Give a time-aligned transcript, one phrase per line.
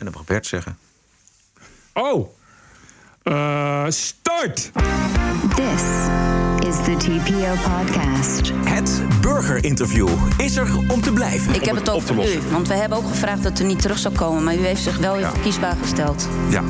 [0.00, 0.78] En dan mag Bert zeggen.
[1.94, 2.28] Oh,
[3.24, 4.70] uh, start!
[5.54, 5.82] This
[6.68, 8.52] is the TPO podcast.
[8.64, 10.08] Het burgerinterview
[10.38, 11.54] is er om te blijven.
[11.54, 14.14] Ik heb het over u, want we hebben ook gevraagd dat u niet terug zou
[14.14, 14.44] komen...
[14.44, 16.28] maar u heeft zich wel weer verkiesbaar gesteld.
[16.50, 16.62] Ja.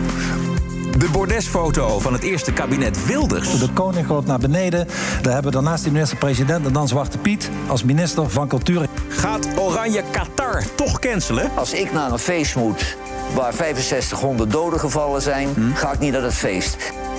[0.99, 3.59] De bordesfoto van het eerste kabinet Wilders.
[3.59, 4.87] De koning gaat naar beneden.
[5.23, 8.87] Daar hebben we daarnaast de minister-president en dan Zwarte Piet als minister van Cultuur.
[9.09, 11.51] Gaat Oranje Qatar toch cancelen?
[11.57, 12.97] Als ik naar een feest moet
[13.35, 16.77] waar 6500 doden gevallen zijn, ga ik niet naar het feest.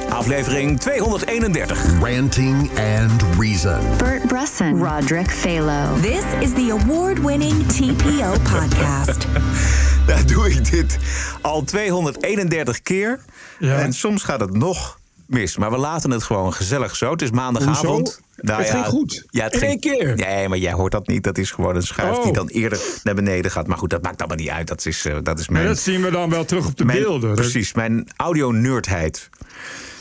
[0.09, 1.99] Aflevering 231.
[2.01, 3.79] Ranting and Reason.
[3.97, 5.99] Bert Bresson, Roderick Phalo.
[6.01, 9.27] This is the award-winning TPO podcast.
[10.07, 10.97] Daar doe ik dit
[11.41, 13.19] al 231 keer.
[13.59, 13.79] Ja.
[13.79, 14.99] En soms gaat het nog
[15.31, 15.57] mis.
[15.57, 17.11] Maar we laten het gewoon gezellig zo.
[17.11, 18.21] Het is maandagavond.
[18.35, 19.25] Nou het ging goed.
[19.29, 20.15] Ja, het In ging- één keer.
[20.15, 21.23] Nee, maar jij hoort dat niet.
[21.23, 22.23] Dat is gewoon een schuif Oh.
[22.23, 23.67] die dan eerder naar beneden gaat.
[23.67, 24.67] Maar goed, dat maakt allemaal niet uit.
[24.67, 25.73] Dat is, eh, dat is Maar mijn...
[25.73, 27.35] dat zien we dan wel terug op de mijn- beelden.
[27.35, 29.29] Precies, mijn audio-nerdheid.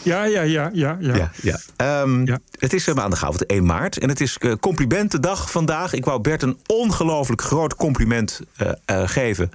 [0.02, 0.96] Ja, ja, ja, ja.
[1.00, 1.14] ja.
[1.14, 1.58] Ja, ja.
[2.24, 2.38] Ja.
[2.58, 5.92] Het is eh, maandagavond 1 maart en het is eh, complimentendag vandaag.
[5.92, 9.50] Ik wou Bert een ongelooflijk groot compliment eh, geven.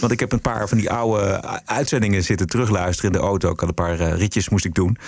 [0.00, 3.50] Want ik heb een paar van die oude uitzendingen zitten terugluisteren in de auto.
[3.50, 4.98] Ik had een paar eh, ritjes moest ik doen.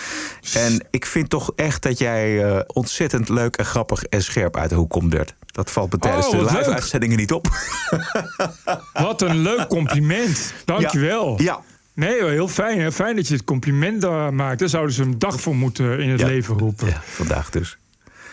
[0.54, 4.76] En ik vind toch echt dat jij ontzettend leuk en grappig en scherp uit de
[4.76, 5.34] hoek komt, Bert.
[5.46, 6.60] Dat valt me tijdens Oh, de wat leuk.
[6.60, 7.48] live-uitzendingen niet op.
[8.92, 10.52] Wat een leuk compliment.
[10.64, 11.42] Dankjewel.
[11.42, 11.60] Ja.
[11.98, 12.78] Nee, heel fijn.
[12.78, 14.58] Heel fijn dat je het compliment daar maakt.
[14.58, 16.26] Daar zouden ze een dag voor moeten in het Ja.
[16.26, 16.86] leven roepen.
[16.86, 17.78] ja, vandaag dus.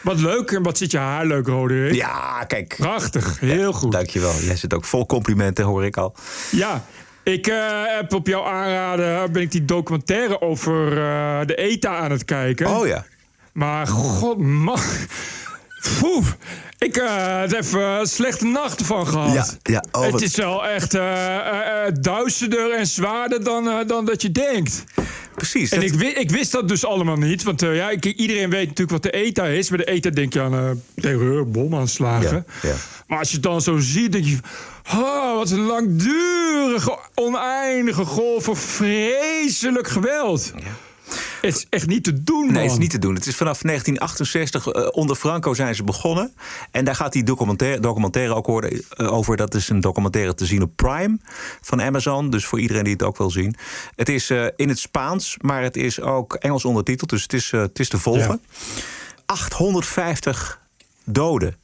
[0.01, 0.51] Wat leuk.
[0.51, 1.93] En wat zit je haar leuk, Roderick.
[1.93, 2.75] Ja, kijk.
[2.77, 3.39] Prachtig.
[3.39, 3.91] Heel goed.
[3.91, 4.33] Dankjewel.
[4.39, 6.15] Jij zit ook vol complimenten, hoor ik al.
[6.51, 6.85] Ja,
[7.23, 7.57] ik eh,
[7.97, 12.67] heb op jouw aanraden ben ik die documentaire over eh, de ETA aan het kijken.
[12.67, 13.05] Oh ja.
[13.53, 14.79] Maar god man.
[15.99, 16.25] Poeh,
[16.85, 19.33] ik heb even slechte nachten van gehad.
[19.33, 19.83] Ja, ja.
[19.91, 24.21] Oh, het wat- is wel echt eh, eh, eh, duisterder en zwaarder dan, dan dat
[24.21, 24.83] je denkt.
[25.35, 25.71] Precies.
[25.71, 27.43] En dat- ik, ik wist dat dus allemaal niet.
[27.43, 29.69] Want ja, ik- iedereen weet natuurlijk wat de ETA is.
[29.69, 32.45] Bij de ETA denk je aan terreur, bomaanslagen.
[32.61, 32.75] Ja, ja.
[33.07, 34.37] Maar als je het dan zo ziet, denk je...
[34.95, 40.53] Oh, wat een langdurige, oneindige golf van vreselijk geweld.
[41.45, 42.53] Het is echt niet te doen, man.
[42.53, 43.15] Nee, het is niet te doen.
[43.15, 46.33] Het is vanaf 1968, eh, onder Franco zijn ze begonnen.
[46.71, 49.37] En daar gaat die documentaire, documentaire ook horen, eh, over.
[49.37, 51.17] Dat is een documentaire te zien op Prime
[51.61, 52.29] van Amazon.
[52.29, 53.55] Dus voor iedereen die het ook wil zien.
[53.95, 57.09] Het is eh, in het Spaans, maar het is ook Engels ondertiteld.
[57.09, 58.41] Dus het is, het is te volgen.
[59.25, 60.59] 850
[61.03, 61.55] doden.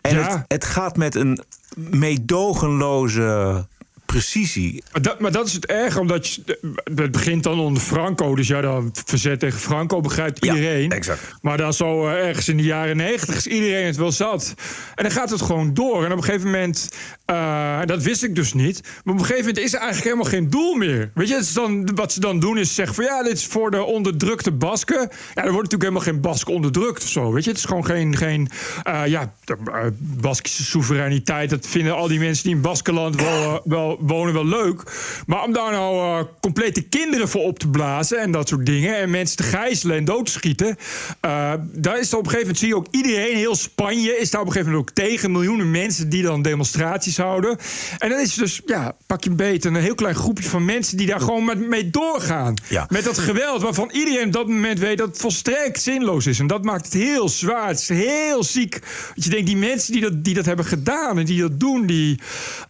[0.00, 0.30] En Ja.
[0.30, 1.42] het, het gaat met een
[1.74, 3.66] meedogenloze
[4.06, 4.82] precisie.
[4.92, 6.58] Maar dat, maar dat is het erg, omdat je,
[6.94, 8.34] het begint dan onder Franco.
[8.34, 10.90] Dus ja, dan verzet tegen Franco begrijpt Ja, iedereen.
[10.90, 11.34] exact.
[11.42, 14.54] Maar dan zo eh, ergens in de jaren negentig is iedereen het wel zat.
[14.94, 16.04] En dan gaat het gewoon door.
[16.04, 16.88] En op een gegeven moment,
[17.24, 18.80] eh, dat wist ik dus niet.
[18.82, 21.10] Maar op een gegeven moment is er eigenlijk helemaal geen doel meer.
[21.14, 23.46] Weet je, het is dan, wat ze dan doen is zeggen van ja, dit is
[23.46, 25.00] voor de onderdrukte Basken.
[25.34, 27.32] Ja, er wordt natuurlijk helemaal geen Bask onderdrukt of zo.
[27.32, 28.48] Weet je, het is gewoon geen, geen
[28.82, 29.56] eh, ja, de,
[29.98, 31.50] Baskische soevereiniteit.
[31.50, 34.82] Dat vinden al die mensen die in Baskenland wel, eh, wel wonen wel leuk.
[35.26, 38.96] Maar om daar nou eh, complete kinderen voor op te blazen en dat soort dingen.
[38.96, 40.76] En mensen te gijzelen en dood te schieten.
[41.20, 44.40] eh, daar is op een gegeven moment, zie je ook iedereen, heel Spanje, is daar
[44.40, 45.32] op een gegeven moment ook tegen.
[45.32, 47.58] Miljoenen mensen die dan demonstraties houden.
[47.98, 50.96] En dan is het dus, ja, pak je beet, een heel klein groepje van mensen
[50.96, 52.54] die daar gewoon met, mee doorgaan.
[52.68, 52.86] Ja.
[52.88, 56.38] Met dat geweld waarvan iedereen op dat moment weet dat het volstrekt zinloos is.
[56.38, 57.68] En dat maakt het heel zwaar.
[57.68, 58.80] Het is heel ziek.
[59.14, 61.86] Dat je denkt, die mensen die dat, die dat hebben gedaan en die dat doen,
[61.86, 62.20] die.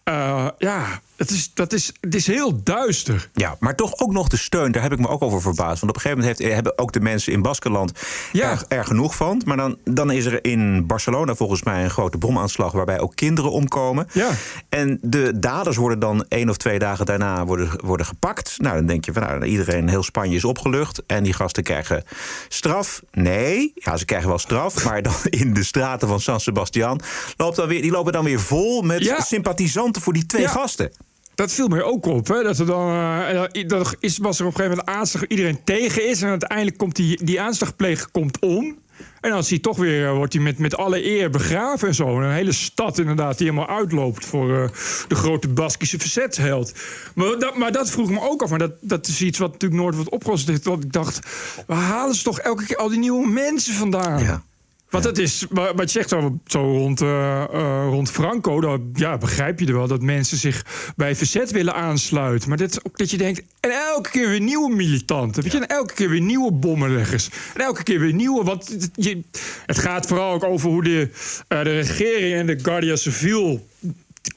[0.03, 3.29] eh, ja, het is, dat is, het is heel duister.
[3.33, 4.71] Ja, maar toch ook nog de steun.
[4.71, 5.79] Daar heb ik me ook over verbaasd.
[5.81, 7.91] Want op een gegeven moment heeft, hebben ook de mensen in Baskenland
[8.31, 8.51] Ja.
[8.51, 9.41] er, er genoeg van.
[9.45, 12.71] Maar dan, dan is er in Barcelona volgens mij een grote bomaanslag...
[12.71, 14.07] waarbij ook kinderen omkomen.
[14.11, 14.29] Ja.
[14.69, 18.55] En de daders worden dan één of twee dagen daarna worden, worden gepakt.
[18.57, 21.03] Nou, dan denk je van nou, iedereen, heel Spanje is opgelucht.
[21.07, 22.03] En die gasten krijgen
[22.47, 23.01] straf.
[23.11, 24.83] Nee, ja, ze krijgen wel straf.
[24.85, 26.99] maar dan in de straten van San Sebastian...
[27.37, 29.21] Loopt dan weer, die lopen dan weer vol met Ja.
[29.21, 30.47] sympathisanten voor die twee Ja.
[30.49, 30.91] gasten.
[31.35, 32.27] Dat viel mij ook op.
[32.27, 32.43] Hè?
[32.43, 36.21] Dat er dan, eh, is, was er op een gegeven moment aanslag iedereen tegen is.
[36.21, 38.77] En uiteindelijk komt die, die aanslagpleger komt om.
[39.21, 42.07] En dan je toch weer, eh, wordt hij met, met alle eer begraven en zo.
[42.07, 44.69] En een hele stad inderdaad die helemaal uitloopt voor eh,
[45.07, 46.73] de grote Baskische verzetsheld.
[47.15, 48.49] Maar dat, maar dat vroeg me ook af.
[48.49, 50.63] Maar dat, dat is iets wat natuurlijk nooit wordt opgelost.
[50.63, 51.19] Want ik dacht,
[51.67, 54.23] waar halen ze toch elke keer al die nieuwe mensen vandaan?
[54.23, 54.43] Ja.
[54.95, 58.89] Want dat is, wa- wat je zegt zo, zo rond, eh, eh, rond Franco, dan
[58.93, 60.65] ja, begrijp je er wel dat mensen zich
[60.95, 62.49] bij verzet willen aansluiten.
[62.49, 65.43] Maar dat, is ook dat je denkt, en elke keer weer nieuwe militanten.
[65.43, 67.29] Weet je, en elke keer weer nieuwe bommenleggers.
[67.53, 68.43] En elke keer weer nieuwe.
[68.43, 69.21] Want het, je,
[69.65, 71.09] het gaat vooral ook over hoe de,
[71.47, 73.67] eh, de regering en de Guardia Civil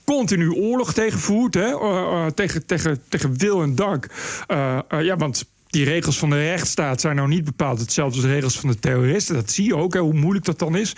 [0.05, 1.55] continu oorlog tegen voert.
[1.55, 1.71] Hè?
[1.71, 4.07] Uh, uh, tegen, tegen, tegen wil en dank.
[4.49, 8.33] Uh, ja, want die regels van de rechtsstaat zijn nou niet bepaald hetzelfde als de
[8.33, 9.35] regels van de terroristen.
[9.35, 10.93] Dat zie je ook, hè, hoe moeilijk dat dan is.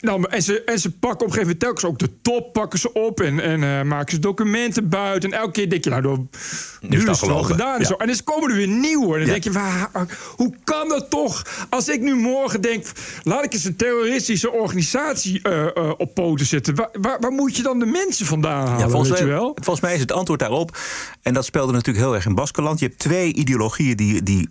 [0.00, 2.78] Nou, en, ze, en ze pakken op een gegeven moment telkens ook de top pakken
[2.78, 5.32] ze op en, en uh, maken ze documenten buiten.
[5.32, 6.18] En elke keer denk je, nou, door,
[6.80, 7.78] nu is het wel gedaan.
[7.78, 7.94] En, zo.
[7.94, 9.12] en dan komen er weer nieuwe.
[9.12, 9.32] En dan ja.
[9.32, 9.90] denk je, waar,
[10.36, 11.66] hoe kan dat toch?
[11.70, 12.86] Als ik nu morgen denk,
[13.22, 16.74] laat ik eens een terroristische organisatie uh, uh, op poten zetten.
[16.74, 18.78] Waar, waar, waar, moet je dan de mensen vandaan halen?
[18.78, 19.52] Ja, volgens, weet mij, je wel?
[19.54, 20.78] volgens mij is het antwoord daarop,
[21.22, 22.78] en dat speelde natuurlijk heel erg in Baskeland.
[22.78, 24.48] Je hebt twee ideologieën die, die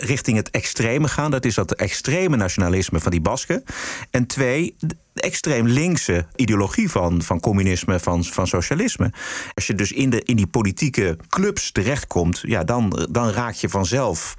[0.00, 1.30] richting het extreme gaan.
[1.30, 3.64] Dat is dat extreme nationalisme van die Basken.
[4.10, 9.12] En twee de extreem linkse ideologie van, van communisme, van, van socialisme.
[9.54, 13.68] Als je dus in, de, in die politieke clubs terechtkomt, ja, dan, dan raak je
[13.68, 14.34] vanzelf.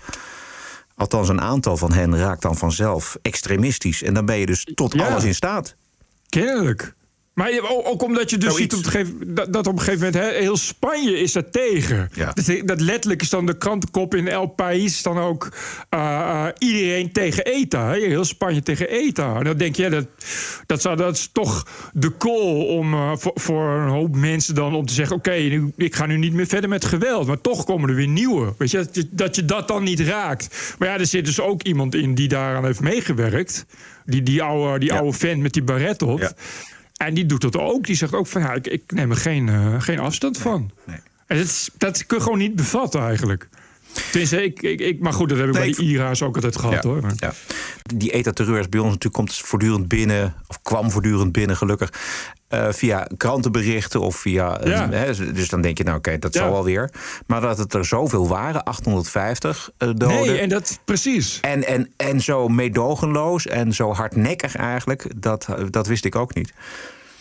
[0.95, 4.03] Althans, een aantal van hen raakt dan vanzelf extremistisch.
[4.03, 5.07] En dan ben je dus tot Ja.
[5.07, 5.75] alles in staat.
[6.29, 6.93] Kennelijk.
[7.41, 8.75] Maar ook omdat je dus Zoiets.
[8.75, 11.49] ziet op een gegeven, dat, dat op een gegeven moment hè, heel Spanje is daar
[11.49, 12.09] tegen.
[12.13, 12.33] Ja.
[12.33, 15.49] Dat, dat letterlijk is dan de krantenkop in El País dan ook
[15.89, 17.91] eh, eh, iedereen tegen ETA.
[17.91, 17.99] Hè?
[17.99, 19.35] Heel Spanje tegen ETA.
[19.37, 20.05] En dan denk je, ja, dat,
[20.65, 24.75] dat, zou, dat is toch de call om, eh, voor, voor een hoop mensen dan
[24.75, 25.15] om te zeggen...
[25.15, 25.33] oké,
[25.77, 27.27] ik ga nu niet meer verder met geweld.
[27.27, 28.53] Maar toch komen er weer nieuwe.
[28.57, 30.75] Weet je, dat, je, dat je dat dan niet raakt.
[30.79, 33.65] Maar ja, er zit dus ook iemand in die daaraan heeft meegewerkt.
[34.05, 35.11] Die, die, oude, die Ja.
[35.11, 36.19] vent met die baret op.
[36.19, 36.31] Ja.
[37.05, 37.85] En die doet dat ook.
[37.85, 40.71] Die zegt ook van ja, ik, ik neem er geen, eh, geen afstand van.
[40.83, 40.97] nee.
[41.27, 43.49] En dat, dat kun je gewoon niet bevatten eigenlijk.
[44.11, 46.57] Tenminste, ik, ik, ik, maar goed, dat heb ik Nee, bij de IRA's ook altijd
[46.57, 47.01] gehad hoor.
[47.15, 47.33] Ja.
[47.95, 51.89] Die ETA-terreur is bij ons natuurlijk komt voortdurend binnen, of kwam voortdurend binnen, gelukkig.
[52.47, 54.59] eh, via krantenberichten of via.
[54.59, 54.89] eh, Ja.
[54.89, 56.89] hè, dus dan denk je, nou oké, dat zal wel weer.
[57.27, 60.07] Maar dat het er zoveel waren, 850 eh, doden.
[60.07, 61.37] Nee, en dat precies.
[61.41, 66.53] En, en, en zo meedogenloos en zo hardnekkig eigenlijk, dat, dat wist ik ook niet.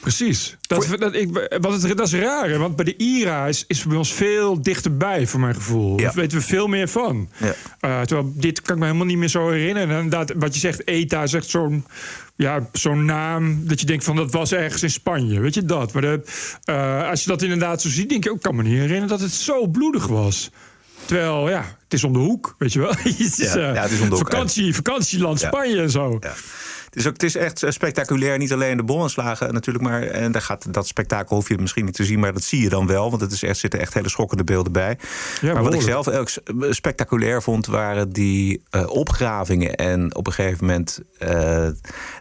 [0.00, 0.56] Precies.
[0.61, 4.12] Dat, dat, ik, het, dat is raar, want bij de IRA is, is bij ons
[4.12, 5.99] veel dichterbij, voor mijn gevoel.
[5.99, 6.05] Ja.
[6.05, 7.29] Daar weten we veel meer van.
[7.37, 7.55] Ja.
[7.81, 9.97] Eh, terwijl dit kan ik me helemaal niet meer zo herinneren.
[9.97, 11.85] En inderdaad, wat je zegt, ETA is echt zo'n
[12.37, 15.41] ja, zo'n naam dat je denkt van dat was ergens in Spanje.
[15.41, 15.93] Weet je dat?
[15.93, 16.23] Maar de,
[16.64, 19.08] eh, als je dat inderdaad zo ziet, denk je, ook, ik kan me niet herinneren
[19.08, 20.50] dat het zo bloedig was.
[21.05, 22.94] Terwijl, ja, het is om de hoek, weet je wel.
[23.37, 25.41] Ja, eh, ja, het is om de hoek, vakantie, vakantieland.
[25.41, 26.19] Spanje en zo.
[26.91, 28.39] Het is, ook, het is echt eh, spectaculair.
[28.39, 31.95] Niet alleen de bomaanslagen natuurlijk, maar en daar gaat, dat spektakel hoef je misschien niet
[31.95, 33.11] te zien, maar dat zie je dan wel.
[33.11, 34.99] Want het is echt, zitten echt hele schokkende beelden bij.
[35.53, 36.39] maar wat ik zelf ook s-
[36.71, 39.75] spectaculair vond, waren die eh, opgravingen.
[39.75, 41.29] En op een gegeven moment eh,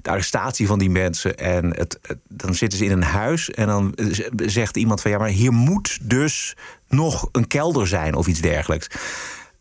[0.02, 1.38] de arrestatie van die mensen.
[1.38, 4.06] En het, het- dan zitten ze in een huis en dan eh,
[4.46, 6.56] zegt iemand van ja, maar hier moet dus
[6.88, 8.88] nog een kelder zijn of iets dergelijks.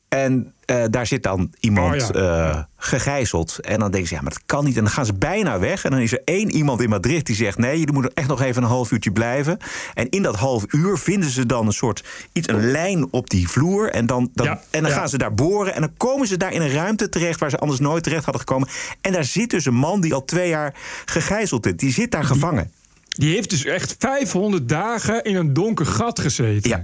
[0.08, 2.48] En eh, daar zit dan iemand Oh, ja.
[2.50, 3.58] eh, gegijzeld.
[3.58, 4.76] En dan denken ze, ja, maar dat kan niet.
[4.76, 5.84] En dan gaan ze bijna weg.
[5.84, 7.58] En dan is er één iemand in Madrid die zegt...
[7.58, 9.58] nee, jullie moeten echt nog even een half uurtje blijven.
[9.94, 12.04] En in dat half uur vinden ze dan een soort...
[12.32, 13.90] iets, een lijn op die vloer.
[13.90, 14.96] En dan, dan, Ja, en dan ja.
[14.96, 15.74] gaan ze daar boren.
[15.74, 17.40] En dan komen ze daar in een ruimte terecht...
[17.40, 18.68] waar ze anders nooit terecht hadden gekomen.
[19.00, 20.74] En daar zit dus een man die al twee jaar
[21.04, 21.72] gegijzeld is.
[21.76, 22.70] Die zit daar gevangen.
[23.08, 26.70] Die heeft dus echt 500 dagen in een donker gat gezeten.
[26.70, 26.82] Ja.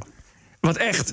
[0.61, 1.13] Wat echt.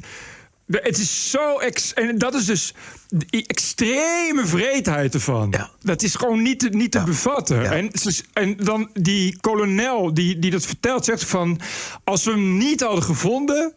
[0.71, 1.57] Het is zo.
[1.57, 2.73] Ex en dat is dus
[3.09, 5.47] die extreme vreedheid ervan.
[5.51, 5.69] Ja.
[5.81, 7.03] Dat is gewoon niet te, niet te Ja.
[7.03, 7.61] bevatten.
[7.63, 7.71] Ja.
[7.71, 7.91] En,
[8.33, 11.59] en dan die kolonel die, die dat vertelt, zegt van.
[12.03, 13.73] Als we hem niet hadden gevonden.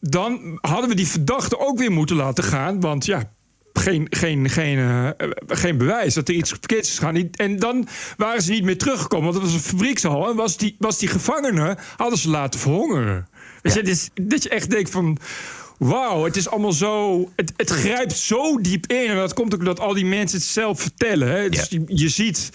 [0.00, 2.80] dan hadden we die verdachte ook weer moeten laten gaan.
[2.80, 3.32] Want ja.
[3.72, 7.30] Geen, geen, geen, eh, geen bewijs dat er iets verkeerds is gegaan.
[7.32, 9.24] En dan waren ze niet meer teruggekomen.
[9.32, 10.28] Want het was een fabriekshal.
[10.30, 13.28] En was die, was die gevangene hadden ze laten verhongeren.
[13.62, 15.18] Dus, dat je echt denkt van...
[15.78, 17.20] Wauw, het is allemaal zo...
[17.36, 19.06] Het, het grijpt zo diep in.
[19.08, 21.28] En dat komt ook omdat al die mensen het zelf vertellen.
[21.30, 21.48] Hè?
[21.48, 22.50] Dus je, je ziet...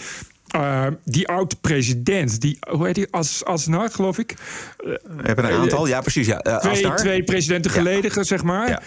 [0.48, 4.36] eh, die oud-president, die, hoe heet die, As, Aznar, geloof ik.
[4.78, 5.88] We hebben een aantal.
[5.88, 6.28] Ja, precies.
[6.28, 6.40] Ja.
[6.40, 6.96] Eh, Twee, Asnar.
[6.98, 7.78] twee presidenten Ja.
[7.78, 8.70] geleden, zeg maar.
[8.70, 8.82] Ja.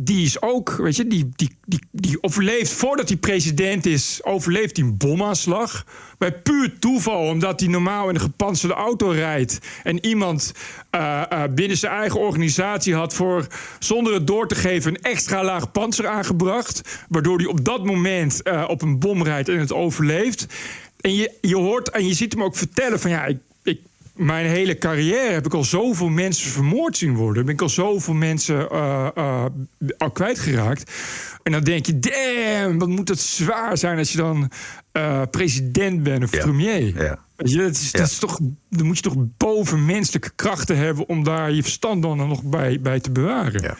[0.00, 4.76] Die is ook, weet je, die, die, die, die overleeft voordat hij president is, overleeft
[4.76, 5.84] hij een bomaanslag.
[6.18, 9.58] Bij puur toeval, omdat hij normaal in een gepantserde auto rijdt.
[9.82, 10.52] En iemand
[10.90, 13.46] eh, eh, binnen zijn eigen organisatie had voor,
[13.78, 17.04] zonder het door te geven, een extra laag panzer aangebracht.
[17.08, 20.46] Waardoor hij op dat moment eh, op een bom rijdt en het overleeft.
[21.00, 23.28] En je, je hoort en je ziet hem ook vertellen van ja,
[24.18, 27.44] mijn hele carrière heb ik al zoveel mensen vermoord zien worden.
[27.44, 29.44] Ben ik al zoveel mensen eh, eh,
[29.98, 30.92] al kwijtgeraakt.
[31.42, 34.50] En dan denk je, damn, wat moet het zwaar zijn als je dan
[34.92, 36.42] eh, president bent of Ja.
[36.42, 37.02] premier.
[37.02, 37.18] Ja.
[37.36, 38.06] Je, dat is, dat Ja.
[38.06, 38.38] is toch,
[38.70, 43.00] dan moet je toch bovenmenselijke krachten hebben om daar je verstand dan nog bij, bij
[43.00, 43.62] te bewaren.
[43.62, 43.76] Ja.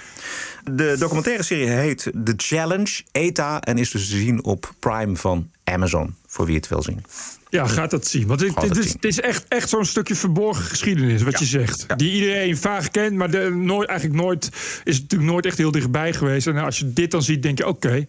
[0.72, 3.60] De documentaire serie heet The Challenge, ETA...
[3.60, 6.14] en is dus te zien op Prime van Amazon.
[6.26, 7.04] voor wie het wil zien.
[7.50, 8.26] Ja, gaat dat zien.
[8.26, 11.86] Want dat is, echt, echt zo'n stukje verborgen geschiedenis, wat je zegt.
[11.96, 14.44] Die iedereen vaag kent, maar de, nooit, eigenlijk nooit,
[14.84, 16.46] is het natuurlijk nooit echt heel dichtbij geweest.
[16.46, 18.06] En als je dit dan ziet, denk je: oké,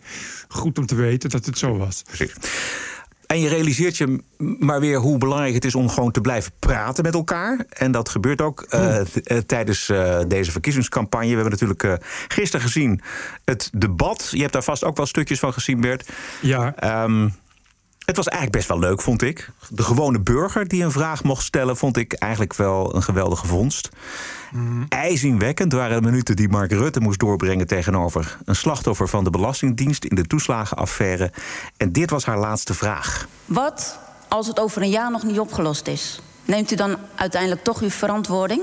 [0.47, 2.01] goed om te weten dat het zo was.
[2.07, 2.33] Precies.
[3.25, 7.03] En je realiseert je maar weer hoe belangrijk het is om gewoon te blijven praten
[7.03, 7.65] met elkaar.
[7.69, 11.27] En dat gebeurt ook eh, t- eh, tijdens eh, deze verkiezingscampagne.
[11.27, 11.93] We hebben natuurlijk eh,
[12.27, 13.01] gisteren gezien
[13.45, 14.27] het debat.
[14.31, 16.09] Je hebt daar vast ook wel stukjes van gezien, Bert.
[16.41, 16.75] Ja.
[16.75, 17.29] Ehm,
[18.09, 19.51] het was eigenlijk best wel leuk, vond ik.
[19.69, 23.89] De gewone burger die een vraag mocht stellen, vond ik eigenlijk wel een geweldige vondst.
[24.89, 30.05] IJzingwekkend waren de minuten die Mark Rutte moest doorbrengen tegenover een slachtoffer van de Belastingdienst
[30.05, 31.31] in de toeslagenaffaire.
[31.77, 33.27] En dit was haar laatste vraag.
[33.45, 36.21] Wat als het over een jaar nog niet opgelost is?
[36.45, 38.61] Neemt u dan uiteindelijk toch uw verantwoording?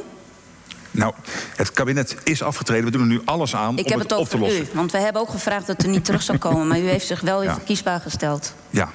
[0.98, 1.14] Nou,
[1.56, 2.84] het kabinet is afgetreden.
[2.84, 4.62] We doen er nu alles aan Ik om heb het, het op te lossen.
[4.62, 6.66] u, want we hebben ook gevraagd dat u niet terug zou komen...
[6.66, 7.54] maar u heeft zich wel weer Ja.
[7.54, 8.54] verkiesbaar gesteld.
[8.70, 8.90] Ja,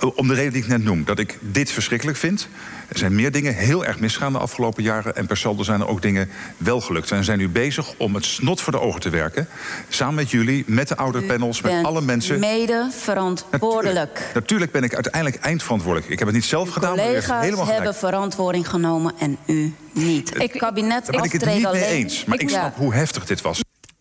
[0.14, 1.04] om de reden die ik net noem.
[1.04, 2.48] Dat ik dit verschrikkelijk vind.
[2.92, 5.16] Er zijn meer dingen heel erg misgaan de afgelopen jaren.
[5.16, 7.10] En per saldo zijn er ook dingen wel gelukt.
[7.10, 9.48] En we zijn nu bezig om het snot voor de ogen te werken.
[9.88, 12.38] Samen met jullie, met de ouderpanels, met bent alle mensen.
[12.40, 14.30] mede verantwoordelijk.
[14.34, 16.10] Natuurlijk ben ik uiteindelijk eindverantwoordelijk.
[16.12, 19.38] Ik heb het niet zelf gedaan, maar u heeft Collega's helemaal hebben verantwoording genomen en
[19.46, 20.38] u niet.
[20.38, 22.24] Het kabinet Daar ben ik het niet mee eens.
[22.24, 23.60] Maar ik snap hoe heftig dit was.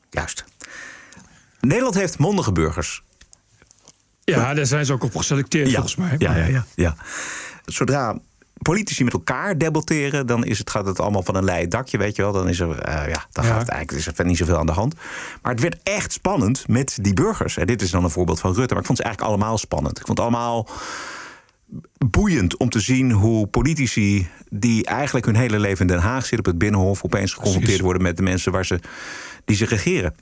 [0.10, 0.44] Juist.
[1.60, 3.04] Nederland heeft mondige burgers.
[4.24, 6.16] Ja, daar zijn ze ook op geselecteerd, volgens mij.
[6.18, 6.96] Ja, ja, ja, ja.
[7.66, 8.20] Zodra
[8.62, 12.16] politici met elkaar debatteren, dan is het, gaat het allemaal van een leien dakje, weet
[12.16, 12.32] je wel.
[12.32, 14.72] Dan is er, eh, ja, dan gaat het eigenlijk is er niet zoveel aan de
[14.72, 14.96] hand.
[15.42, 17.58] Maar het werd echt spannend met die burgers.
[17.58, 18.74] En dit is dan een voorbeeld van Rutte.
[18.74, 20.00] Maar ik vond ze eigenlijk allemaal spannend.
[20.00, 20.68] Ik vond het allemaal
[22.08, 26.40] boeiend om te zien hoe politici die eigenlijk hun hele leven in Den Haag zitten
[26.40, 28.80] op het binnenhof opeens geconfronteerd worden met de mensen waar ze
[29.46, 30.16] die ze regeren.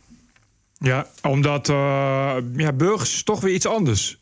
[0.77, 4.18] Ja, omdat eh, ja, burgers is toch weer iets anders.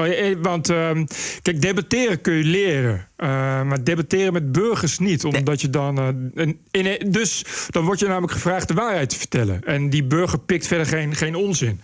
[0.00, 1.04] Oh, eh, Want ehm,
[1.42, 3.08] kijk, debatteren kun je leren.
[3.16, 3.28] eh,
[3.62, 5.24] maar debatteren met burgers niet.
[5.24, 5.98] Omdat je dan.
[5.98, 9.64] eh, een- in, dus dan word je namelijk gevraagd de waarheid te vertellen.
[9.64, 11.80] En die burger pikt verder geen, geen onzin.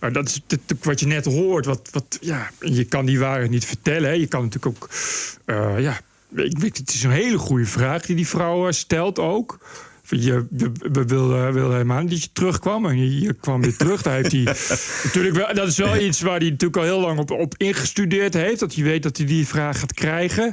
[0.00, 0.40] Eh, dat is
[0.82, 1.66] wat je net hoort.
[1.66, 4.08] Wat, wat, ja, je kan die waarheid niet vertellen.
[4.08, 4.14] Hè.
[4.16, 4.90] Je kan natuurlijk ook.
[5.44, 6.00] eh, ja,
[6.34, 9.58] ik weet, het is een hele goede vraag die die vrouw eh, stelt ook.
[10.10, 12.86] Je, we, we wilden wil helemaal niet dat je terugkwam.
[12.86, 14.02] En je, je kwam weer terug.
[14.02, 14.42] Daar heeft hij
[15.04, 18.34] natuurlijk wel, dat is wel iets waar hij natuurlijk al heel lang op, op ingestudeerd
[18.34, 18.60] heeft.
[18.60, 20.52] Dat hij weet dat hij die vraag gaat krijgen.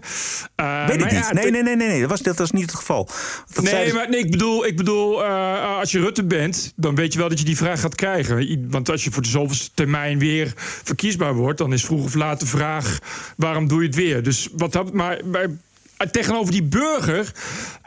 [0.56, 1.24] Eh, Weet ik maar niet.
[1.24, 2.00] ja, nee, nee, nee, nee, nee.
[2.02, 3.10] Dat was, dat was niet het geval.
[3.54, 7.14] Dat nee, maar nee, ik bedoel, ik bedoel eh, als je Rutte bent, dan weet
[7.14, 8.68] je wel dat je die vraag gaat krijgen.
[8.70, 12.40] Want als je voor de zoveelste termijn weer verkiesbaar wordt, dan is vroeg of laat
[12.40, 13.00] de vraag:
[13.38, 14.24] waarom doe je het weer?
[14.24, 15.48] Dus wat dat, maar bij,
[16.12, 17.32] tegenover die burger,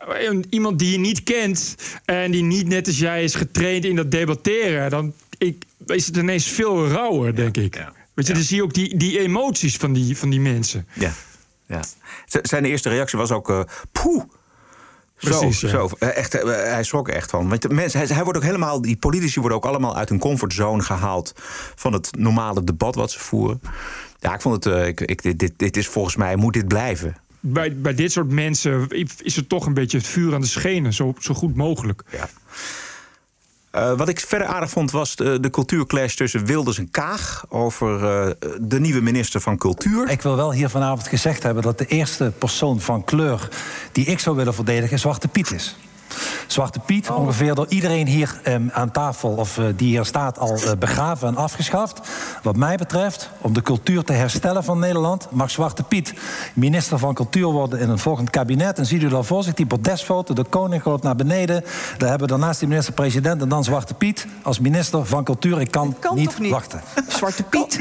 [0.09, 1.75] eh, iemand die je niet kent
[2.05, 6.17] en die niet net als jij is getraind in dat debatteren, dan ik, is het
[6.17, 7.85] ineens veel rauwer, denk ik.
[8.15, 10.87] Weet je, dan zie je ook die, die emoties van die, van die mensen.
[10.93, 11.13] Ja,
[11.67, 11.83] ja.
[12.43, 13.51] Zijn eerste reactie was ook...
[13.51, 13.61] eh
[13.93, 14.25] poeh.
[15.17, 15.73] Precies, zo, ja.
[15.73, 15.89] zo.
[15.99, 17.49] Eh, Echt, eh, hij schrok er echt van.
[17.49, 20.19] Want de mensen, hij, hij wordt ook helemaal, die politici worden ook allemaal uit hun
[20.19, 21.33] comfortzone gehaald
[21.75, 23.61] van het normale debat wat ze voeren.
[24.19, 24.75] Ja, ik vond het.
[24.75, 27.17] eh, ik, ik, dit, dit is volgens mij moet dit blijven.
[27.41, 28.89] Bij, bij dit soort mensen
[29.23, 32.03] is het toch een beetje het vuur aan de schenen, zo, zo goed mogelijk.
[32.11, 32.29] Ja.
[33.71, 38.05] Eh, wat ik verder aardig vond was de, de cultuurclash tussen Wilders en Kaag over
[38.05, 38.31] eh,
[38.61, 40.11] de nieuwe minister van Cultuur.
[40.11, 43.49] Ik wil wel hier vanavond gezegd hebben dat de eerste persoon van kleur
[43.93, 45.77] die ik zou willen verdedigen Zwarte Piet is.
[46.47, 50.57] Zwarte Piet, ongeveer door iedereen hier ehm, aan tafel of eh, die hier staat al
[50.57, 52.01] eh, begraven en afgeschaft.
[52.43, 56.15] Wat mij betreft, om de cultuur te herstellen van Nederland, mag Zwarte Piet
[56.55, 58.79] minister van Cultuur worden in een volgend kabinet.
[58.79, 61.65] En ziet u daar voor zich die bordesfoto, de koning loopt naar beneden.
[61.99, 65.61] Daar hebben we daarnaast die minister-president en dan Zwarte Piet als minister van Cultuur.
[65.61, 66.51] Ik kan, kan niet, niet?
[66.51, 66.81] wachten.
[67.09, 67.79] Zwarte Piet.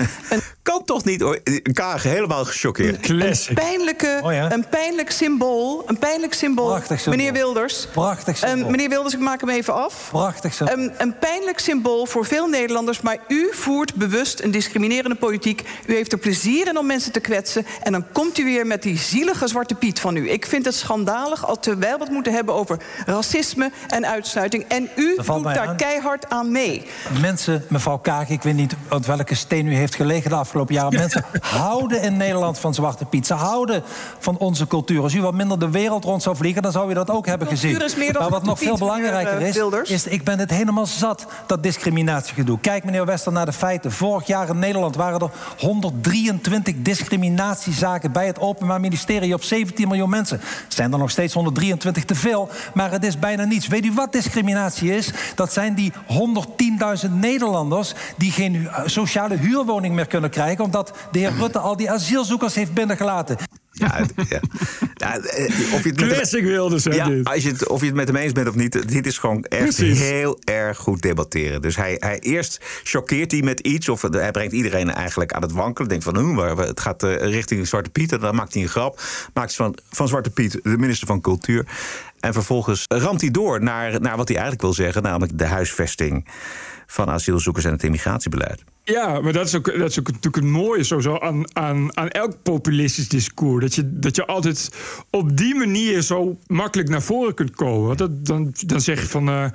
[0.70, 1.22] Een, Kan toch niet?
[1.22, 1.40] hoor.
[1.74, 3.10] Kaag helemaal gechoqueerd.
[3.10, 4.52] een, pijnlijke, Oh ja.
[4.52, 5.84] een pijnlijk symbool.
[5.86, 6.66] Een pijnlijk symbool.
[6.68, 7.18] Prachtig symbool.
[7.18, 7.88] Meneer Wilders.
[7.92, 8.60] Prachtig symbool.
[8.62, 10.08] Ehm, meneer Wilders, ik maak hem even af.
[10.12, 10.66] Prachtig zo.
[10.66, 13.02] Een, een pijnlijk symbool voor veel Nederlanders.
[13.02, 15.64] Maar u voert bewust een discriminerende politiek.
[15.86, 17.66] U heeft er plezier in om mensen te kwetsen.
[17.84, 20.30] En dan komt u weer met die zielige zwarte piet van u.
[20.30, 24.66] Ik vind het schandalig als terwijl we het moeten hebben over racisme en uitsluiting.
[24.68, 25.78] En u doet daar aan.
[25.78, 26.86] keihard aan mee.
[27.22, 31.00] Mensen, mevrouw Kaag, ik weet niet uit welke steen u heeft gelegen de afgelopen jaren.
[31.00, 33.28] Mensen houden in Nederland van Zwarte Piet.
[33.28, 33.84] Ze houden
[34.20, 35.02] van onze cultuur.
[35.02, 37.48] Als u wat minder de wereld rond zou vliegen, dan zou u dat ook hebben
[37.48, 37.82] gezien.
[38.20, 42.60] maar wat nog veel belangrijker eh, is, is, ik ben het helemaal zat, dat discriminatiegedoe.
[42.60, 43.92] Kijk, meneer Wester, naar de feiten.
[43.92, 50.10] Vorig jaar in Nederland waren er 123 discriminatiezaken bij het Openbaar Ministerie op 17 miljoen
[50.10, 50.42] mensen.
[50.68, 53.68] Zijn er nog steeds 123 te veel, maar het is bijna niets.
[53.68, 55.12] Weet u wat discriminatie is?
[55.36, 55.94] Dat zijn die
[57.06, 61.76] 110.000 Nederlanders die geen hu- sociale huurwoning meer kunnen krijgen omdat de heer Rutte al
[61.78, 63.38] die asielzoekers heeft binnengelaten.
[63.72, 64.40] Ja, het- ja.
[64.94, 66.44] Ja, eh, of je het Classic
[66.94, 69.18] ja, als je het, of je het met hem eens bent of niet, dit is
[69.18, 70.00] gewoon echt Precies.
[70.00, 71.62] heel erg goed debatteren.
[71.62, 75.52] Dus hij, hij eerst choqueert hij met iets, of hij brengt iedereen eigenlijk aan het
[75.52, 75.90] wankelen.
[75.90, 78.12] Denkt van, hm, maar het gaat eh, richting Zwarte Piet.
[78.12, 79.02] En dan maakt hij een grap.
[79.34, 81.66] Maakt van, van Zwarte Piet de minister van Cultuur.
[82.20, 86.28] En vervolgens ramt hij door naar, naar wat hij eigenlijk wil zeggen, namelijk de huisvesting
[86.88, 88.64] van asielzoekers en het immigratiebeleid.
[88.90, 92.08] Ja, maar dat is ook, dat is ook natuurlijk het mooie sowieso aan, aan, aan
[92.10, 93.62] elk populistisch discours.
[93.64, 94.70] Dat je, dat je altijd
[95.10, 97.88] op die manier zo makkelijk naar voren kunt komen.
[97.88, 99.30] Want dat, dan, dan zeg je van.
[99.30, 99.46] eh,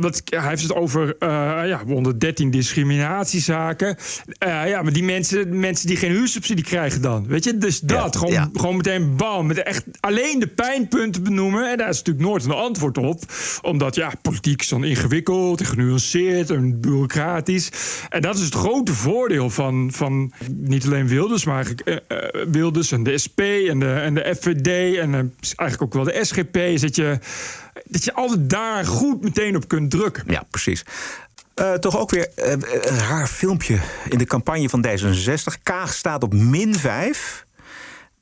[0.00, 1.28] wat, hij heeft het over eh
[1.66, 3.96] ja, 113 discriminatiezaken.
[4.38, 7.26] Eh, ja, maar die mensen, mensen die geen huursubsidie krijgen dan.
[7.26, 8.14] Weet je, dus dat.
[8.14, 8.50] Ja, gewoon, ja.
[8.52, 9.46] gewoon meteen bam.
[9.46, 11.70] Met echt alleen de pijnpunten benoemen.
[11.70, 13.22] En daar is natuurlijk nooit een antwoord op.
[13.62, 17.70] Omdat ja, politiek is dan ingewikkeld en genuanceerd en bureaucratisch.
[18.08, 22.46] En dat is het grote voordeel van, van niet alleen Wilders, maar eigenlijk eh, eh,
[22.48, 25.20] Wilders en de SP en de, en de FVD en eh,
[25.56, 26.56] eigenlijk ook wel de SGP.
[26.56, 27.18] Is dat je,
[27.84, 30.24] dat je altijd daar goed meteen op kunt drukken.
[30.26, 30.84] Ja, precies.
[31.54, 32.64] Eh, toch ook weer een
[33.08, 35.62] raar filmpje in de campagne van D66.
[35.62, 37.46] Kaag staat op min 5.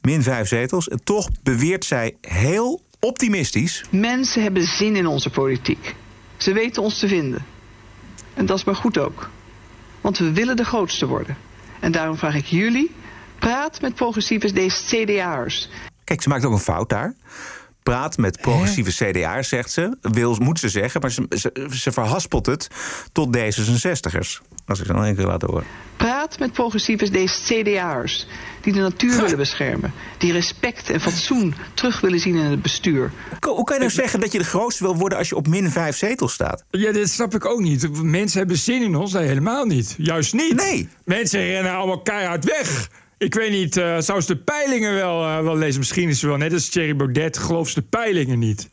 [0.00, 0.88] Min 5 zetels.
[0.88, 3.84] En toch beweert zij heel optimistisch.
[3.90, 5.94] Mensen hebben zin in onze politiek.
[6.36, 7.44] Ze weten ons te vinden.
[8.34, 9.30] En dat is maar goed ook.
[10.02, 11.36] Want we willen de grootste worden.
[11.80, 12.90] En daarom vraag ik jullie:
[13.38, 15.68] praat met progressieve CDA'ers.
[16.04, 17.14] Kijk, ze maakt ook een fout daar.
[17.82, 19.96] Praat met progressieve CDA'ers, zegt ze.
[20.00, 22.68] Wil, moet ze zeggen, maar ze, ze, ze verhaspelt het
[23.12, 24.40] tot D66ers.
[24.72, 25.64] Als ik ze nog één keer laat horen.
[25.96, 28.26] Praat met progressieve CDA'ers
[28.60, 29.92] die de natuur willen beschermen.
[30.18, 33.10] Die respect en fatsoen terug willen zien in het bestuur.
[33.38, 35.46] Ko- Hoe kan je nou zeggen dat je de grootste wil worden als je op
[35.48, 36.64] min 5 zetels staat?
[36.70, 38.02] Ja, dit snap ik ook niet.
[38.02, 39.12] Mensen hebben zin in ons.
[39.12, 39.94] Nee, helemaal niet.
[39.98, 40.54] Juist niet.
[40.54, 40.88] Nee.
[41.04, 42.88] Mensen rennen allemaal keihard weg.
[43.18, 45.78] Ik weet niet, eh, zou ze de peilingen wel, eh, wel lezen?
[45.78, 48.68] Misschien is ze wel net als Thierry Baudet, geloof ze de peilingen niet.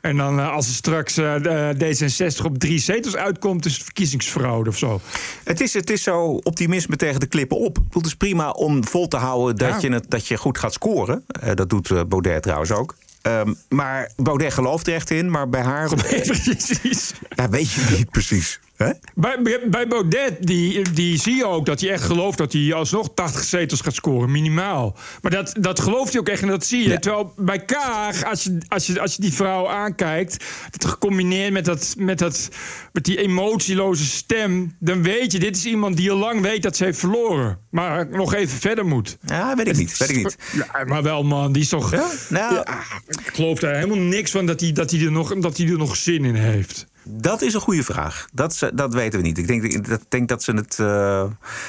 [0.00, 4.70] En dan eh, als er straks de D66 op drie zetels uitkomt, is het verkiezingsfraude
[4.70, 5.00] of zo.
[5.44, 7.78] Het is, het is zo optimisme tegen de klippen op.
[7.90, 9.88] Het is prima om vol te houden dat, Ja.
[9.88, 11.24] je, het, dat je goed gaat scoren.
[11.26, 12.96] Eh, dat doet Baudet trouwens ook.
[13.22, 15.88] Ehm, maar Baudet gelooft er echt in, maar bij haar...
[15.94, 17.12] Precies.
[17.34, 18.60] Ja, weet je niet precies.
[18.84, 18.90] Hè?
[19.14, 23.08] Bij, bij- Baudet, die, die zie je ook dat hij echt gelooft dat hij alsnog
[23.14, 24.96] 80 zetels gaat scoren, minimaal.
[25.22, 26.88] Maar dat, dat gelooft hij ook echt en dat zie je.
[26.88, 26.98] Ja.
[26.98, 31.64] Terwijl bij Kaag, als je, als, je, als je die vrouw aankijkt, dat gecombineerd met,
[31.64, 32.48] dat, met, dat,
[32.92, 36.76] met die emotieloze stem, dan weet je, dit is iemand die al lang weet dat
[36.76, 37.58] ze heeft verloren.
[37.70, 39.18] Maar nog even verder moet.
[39.26, 39.96] Ja, weet ik niet.
[39.96, 40.36] Weet ik niet.
[40.52, 41.90] Ja, maar wel man, die is toch...
[41.90, 42.10] Ja?
[42.28, 42.66] Nou, Ja,
[43.06, 45.78] ik geloof daar helemaal niks van dat hij, dat hij, er, nog, dat hij er
[45.78, 46.86] nog zin in heeft.
[47.04, 48.26] Dat is een goede vraag.
[48.32, 49.38] Dat, dat weten we niet.
[49.38, 50.78] Ik denk dat, denk dat ze het.
[50.78, 51.24] eh,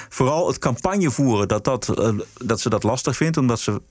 [0.09, 3.37] vooral het campagne voeren, dat, dat, eh, dat ze dat lastig vindt.
[3.37, 3.81] Omdat ze.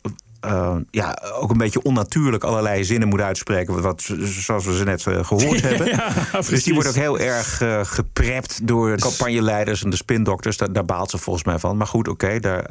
[0.40, 3.82] Eh, ja, ook een beetje onnatuurlijk allerlei zinnen moet uitspreken.
[3.82, 5.86] Wat, zoals we ze net eh, gehoord hebben.
[5.86, 6.12] Ja,
[6.48, 10.56] dus die wordt ook heel erg eh, geprept door campagneleiders en de spindokters.
[10.56, 11.76] Daar, daar baalt ze volgens mij van.
[11.76, 12.64] Maar goed, oké.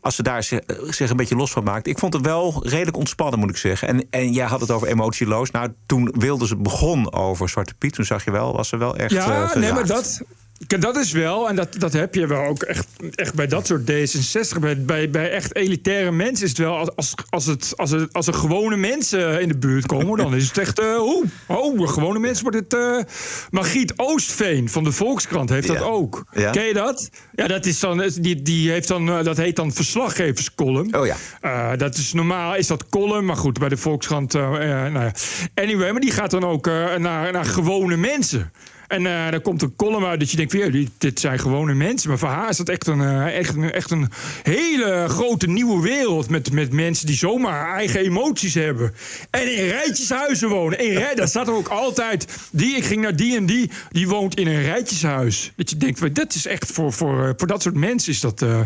[0.00, 1.86] als ze daar zich, zich een beetje los van maakt.
[1.86, 3.88] Ik vond het wel redelijk ontspannen, moet ik zeggen.
[3.88, 5.50] En, en jij had het over emotieloos.
[5.50, 7.94] Nou, toen wilde ze begon over Zwarte Piet.
[7.94, 9.10] Toen zag je wel, was ze wel echt.
[9.10, 10.22] Ja, eh, nee, maar dat,
[10.66, 13.90] dat is wel, en dat, dat heb je wel ook echt, echt bij dat soort
[13.90, 14.58] D66.
[14.60, 18.12] Bij, bij, bij echt elitaire mensen is het wel, als, als, als, het, als, het,
[18.12, 21.88] als er gewone mensen in de buurt komen, dan is het echt, eh oh, oh,
[21.88, 23.06] gewone mensen wordt het.
[23.50, 25.82] Margriet Oostveen van de Volkskrant heeft dat Ja.
[25.82, 26.24] ook.
[26.32, 26.50] Ja.
[26.50, 27.10] Ken je dat?
[27.34, 30.96] Ja, dat, is dan, die, die heeft dan, eh, dat heet dan verslaggeverscolumn.
[30.96, 31.76] Oh ja.
[31.76, 34.32] Dat is normaal, is dat column, maar goed, bij de Volkskrant.
[34.32, 35.12] nou ja.
[35.54, 38.52] Anyway, maar die gaat dan ook naar, naar gewone mensen.
[38.92, 42.08] En eh daar komt een column uit dat je denkt: van, dit, zijn gewone mensen.
[42.08, 44.08] Maar voor haar is dat echt een, eh, echt een, echt een
[44.42, 46.28] hele grote nieuwe wereld.
[46.30, 48.94] Met, met mensen die zomaar eigen emoties hebben.
[49.30, 50.78] En in rijtjeshuizen wonen.
[50.78, 54.08] In rij, daar staat er ook altijd: die, ik ging naar die en die, die
[54.08, 55.52] woont in een rijtjeshuis.
[55.56, 58.20] Dat je denkt: van, dat is echt voor, voor, eh, voor dat soort mensen is
[58.20, 58.42] dat.
[58.42, 58.60] eh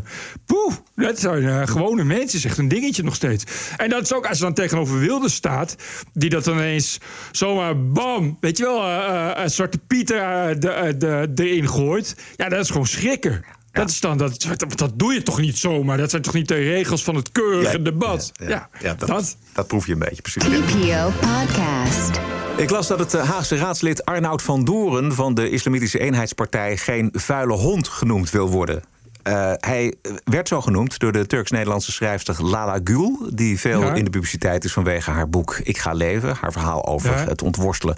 [0.46, 2.48] poeh, dat zijn eh, gewone mensen.
[2.48, 3.44] Echt een dingetje nog steeds.
[3.76, 5.76] En dat is ook als je dan tegenover Wilders staat,
[6.12, 6.98] die dat dan eens
[7.32, 10.92] zomaar bam, weet je wel, eh, eh, een Zwarte Pieter eh, de, eh,
[11.28, 12.16] de, erin gooit.
[12.36, 13.44] Ja, dat is gewoon schrikken.
[13.72, 15.96] Dat, is dan, dat, dat, dat doe je toch niet zomaar?
[15.96, 18.32] Dat zijn toch niet de regels van het keurige Ja, debat?
[18.34, 19.36] ja, Ja, ja, dat, dat.
[19.52, 20.42] dat proef je een beetje, precies.
[20.42, 22.20] TPO Podcast.
[22.56, 27.08] Ik las dat het eh, Haagse raadslid Arnoud van Doren van de Islamitische Eenheidspartij geen
[27.12, 28.82] vuile hond genoemd wil worden.
[29.26, 33.28] Eh, hij werd zo genoemd door de Turks-Nederlandse schrijfster Lala Gül...
[33.32, 33.94] die veel Ja.
[33.94, 36.36] in de publiciteit is vanwege haar boek Ik ga leven.
[36.40, 37.24] Haar verhaal over Ja.
[37.24, 37.96] het ontworstelen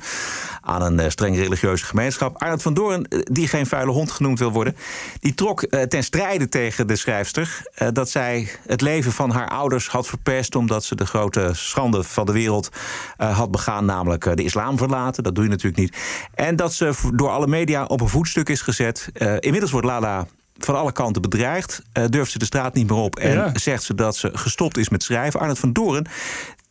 [0.61, 2.43] aan een eh, streng religieuze gemeenschap.
[2.43, 4.77] Arnold van Doorn, eh, die geen vuile hond genoemd wil worden...
[5.21, 7.63] die trok ten strijde tegen de schrijfster...
[7.93, 10.55] dat zij het leven van haar ouders had verpest...
[10.55, 12.69] omdat ze de grote schande van de wereld
[13.17, 13.85] had begaan...
[13.85, 15.23] namelijk de islam verlaten.
[15.23, 15.97] Dat doe je natuurlijk niet.
[16.35, 19.09] En dat ze door alle media op een voetstuk is gezet.
[19.41, 20.27] Inmiddels wordt Lala
[20.59, 21.83] van alle kanten bedreigd.
[21.93, 23.51] Eh, durft ze de straat niet meer op en Ja.
[23.55, 25.41] zegt ze dat ze gestopt is met schrijven.
[25.41, 26.07] Arnold van Doorn,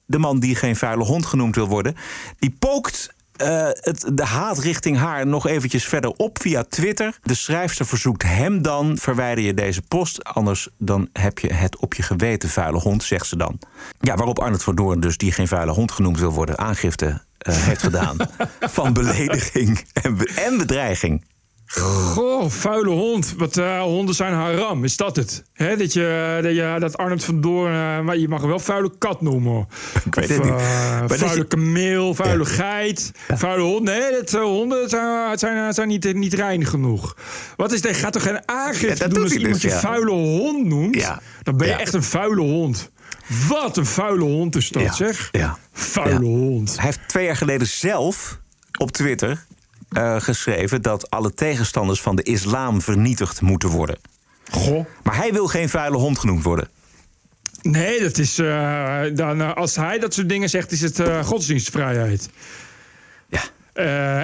[0.06, 1.96] de man die geen vuile hond genoemd wil worden,
[2.40, 3.16] die pookt.
[3.38, 7.18] eh, het, de haat richting haar nog eventjes verder op via Twitter.
[7.24, 11.94] De schrijfster verzoekt hem dan: verwijder je deze post, anders dan heb je het op
[11.94, 13.60] je geweten, vuile hond, zegt ze dan.
[14.00, 17.56] Ja, waarop Arnold van Doorn, dus die geen vuile hond genoemd wil worden, aangifte eh,
[17.56, 18.18] heeft gedaan
[18.60, 21.26] van belediging en, be- en bedreiging.
[21.68, 23.34] Goh, vuile hond.
[23.38, 25.44] Wat eh, honden zijn haram, is dat het?
[25.54, 27.74] Hè, dat, je, dat, je, dat Arnold van Doorn...
[27.74, 29.68] eh, maar je mag hem wel vuile kat noemen.
[30.06, 30.54] Ik weet het niet.
[30.54, 33.84] eh, vuile je- kameel, vuile geit, vuile hond.
[33.84, 37.18] Nee, dat, honden zijn, zijn, zijn niet, niet rein genoeg.
[37.56, 37.96] Wat is dat?
[37.96, 39.80] Je gaat toch geen aangifte Ja, doen als iemand dus, je ja.
[39.80, 41.08] vuile hond noemt?
[41.44, 42.92] Dan ben je echt een vuile hond.
[43.48, 45.30] Wat een vuile hond is dat, zeg.
[45.32, 45.58] Ja.
[45.74, 46.76] Vuile hond.
[46.76, 48.40] Hij heeft twee jaar geleden zelf
[48.80, 49.46] op Twitter
[49.90, 53.98] eh, geschreven dat alle tegenstanders van de islam vernietigd moeten worden.
[54.52, 54.86] Goh.
[55.04, 56.70] Maar hij wil geen vuile hond genoemd worden.
[57.62, 58.40] Nee, dat is.
[58.40, 62.30] eh, dan, eh, als hij dat soort dingen zegt, is het godsdienstvrijheid.
[63.30, 63.42] Ja.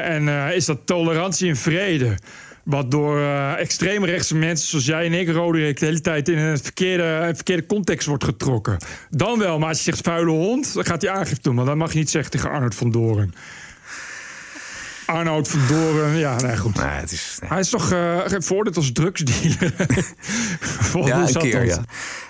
[0.01, 2.17] En is dat tolerantie en vrede.
[2.63, 3.21] Wat door
[3.57, 7.65] extreemrechtse mensen zoals jij en ik, Roderick, de hele tijd in een verkeerde, een verkeerde
[7.65, 8.77] context wordt getrokken.
[9.09, 11.55] Dan wel, maar als je zegt vuile hond, dan gaat hij aangifte doen.
[11.55, 13.33] Maar dat mag je niet zeggen tegen Arnold van Doorn.
[15.05, 16.75] Arnold van Doorn, ja, nee, goed.
[16.75, 17.87] Nee, het is, Hij is toch
[18.27, 19.73] veroordeeld als drugsdealer?
[21.05, 21.77] Ja, een keer, ja.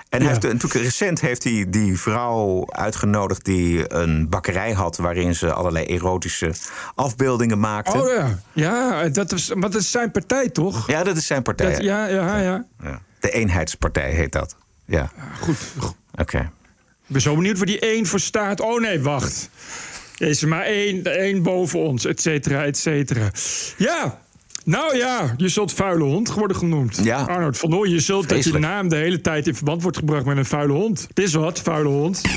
[0.09, 5.35] En hij heeft, natuurlijk recent heeft hij die vrouw uitgenodigd die een bakkerij had waarin
[5.35, 6.53] ze allerlei erotische
[6.95, 8.01] afbeeldingen maakte.
[8.01, 10.87] Oh ja, ja dat is, maar dat is zijn partij toch?
[10.87, 11.71] Ja, dat is zijn partij.
[11.71, 12.65] Dat- ja, ja, ja.
[12.83, 12.99] Ja.
[13.19, 14.55] De Eenheidspartij heet dat.
[14.85, 15.57] Ja, Goed.
[15.79, 15.95] goed.
[16.15, 16.37] oké.
[17.07, 18.59] Ik ben zo benieuwd waar die één voor staat.
[18.61, 19.49] Oh nee, wacht.
[20.17, 23.31] Er is er maar één, één boven ons, et cetera, et cetera.
[23.77, 24.21] Ja,
[24.65, 26.99] nou ja, je zult vuile hond worden genoemd.
[27.03, 27.21] Ja.
[27.21, 30.25] Arnold van Doorn, je zult dat je naam de hele tijd in verband wordt gebracht
[30.25, 31.05] met een vuile hond.
[31.07, 32.21] Het is wat, vuile hond.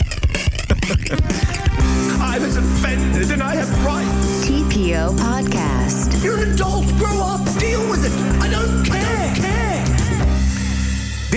[2.37, 4.47] I was offended and I have rights.
[4.47, 6.23] TPO Podcast.
[6.23, 6.85] You're an adult.
[6.99, 7.56] Grow up.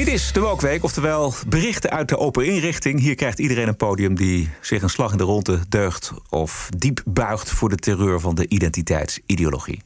[0.09, 2.99] Is de Wokweek, oftewel berichten uit de open inrichting.
[2.99, 6.13] Hier krijgt iedereen een podium die zich een slag in de ronde deugt...
[6.29, 9.81] of diep buigt voor de terreur van de identiteitsideologie.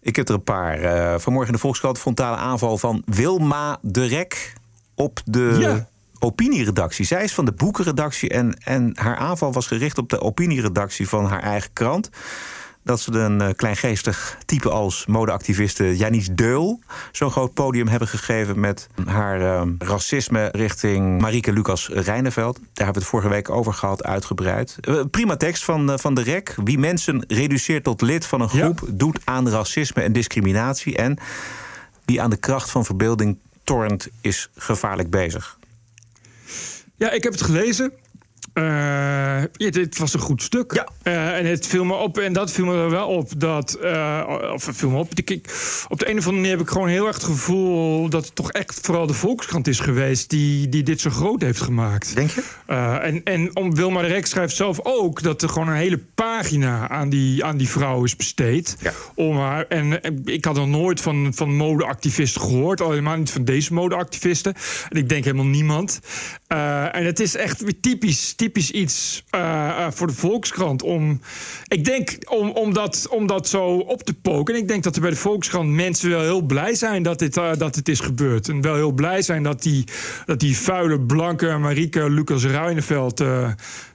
[0.00, 0.78] Ik heb er een paar.
[0.78, 4.52] Eh, vanmorgen in de Volkskrant frontale aanval van Wilma de Rek
[4.94, 5.88] op de Ja.
[6.18, 7.04] opinieredactie.
[7.04, 11.26] Zij is van de boekenredactie en, en haar aanval was gericht op de opinieredactie van
[11.26, 12.10] haar eigen krant.
[12.82, 16.80] Dat ze een eh, kleingeestig type als modeactiviste Janice Deul
[17.12, 22.54] zo'n groot podium hebben gegeven met haar eh, racisme richting Marieke Lucas Rijneveld.
[22.56, 24.76] Daar hebben we het vorige week over gehad, uitgebreid.
[24.80, 26.54] Eh, prima tekst van, eh, van de REK.
[26.64, 28.62] Wie mensen reduceert tot lid van een Ja.
[28.64, 30.96] groep doet aan racisme en discriminatie.
[30.96, 31.18] En
[32.04, 35.58] wie aan de kracht van verbeelding tornt is gevaarlijk bezig.
[36.96, 37.92] Ja, ik heb het gelezen.
[38.52, 38.62] Eh,
[39.52, 40.72] ja, dit was een goed stuk.
[40.74, 40.88] Ja.
[41.02, 43.74] Eh, en het viel me op, en dat viel me er wel op, dat.
[43.74, 45.08] eh, of het viel me op.
[45.14, 45.30] Ik,
[45.88, 48.34] op de een of andere manier heb ik gewoon heel erg het gevoel dat het
[48.34, 52.14] toch echt vooral de Volkskrant is geweest die, die dit zo groot heeft gemaakt.
[52.14, 52.42] Denk je?
[52.66, 55.98] Eh, en, en om Wilma de Rek schrijft zelf ook dat er gewoon een hele
[56.14, 58.76] pagina aan die, aan die vrouw is besteed.
[58.80, 58.92] Ja.
[59.14, 63.44] Om haar, en, ik had nog nooit van, van modeactivisten gehoord, al helemaal niet van
[63.44, 64.54] deze modeactivisten.
[64.88, 66.00] En ik denk helemaal niemand.
[66.46, 71.20] Eh, en het is echt weer typisch, typisch iets eh, eh, voor de Volkskrant om.
[71.68, 74.54] Ik denk om, om, dat, zo op te poken.
[74.54, 77.36] En ik denk dat er bij de Volkskrant mensen wel heel blij zijn dat dit,
[77.36, 78.48] eh, dat dit is gebeurd.
[78.48, 79.84] En wel heel blij zijn dat die,
[80.26, 83.24] dat die vuile, blanke Marieke Lucas Ruineveld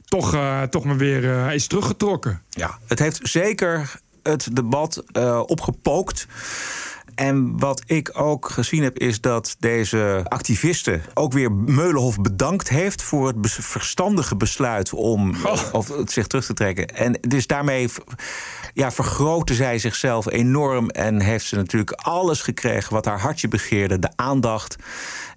[0.05, 0.38] toch,
[0.69, 2.41] toch maar weer is teruggetrokken.
[2.49, 5.03] Ja, het heeft zeker het debat
[5.45, 6.27] opgepookt.
[7.15, 13.01] En wat ik ook gezien heb, is dat deze activiste ook weer Meulenhof bedankt heeft
[13.01, 15.63] voor het verstandige besluit om Oh.
[15.71, 16.88] of zich terug te trekken.
[16.88, 17.89] En dus daarmee
[18.75, 23.99] ja, vergrootte zij zichzelf enorm en heeft ze natuurlijk alles gekregen wat haar hartje begeerde:
[23.99, 24.75] de aandacht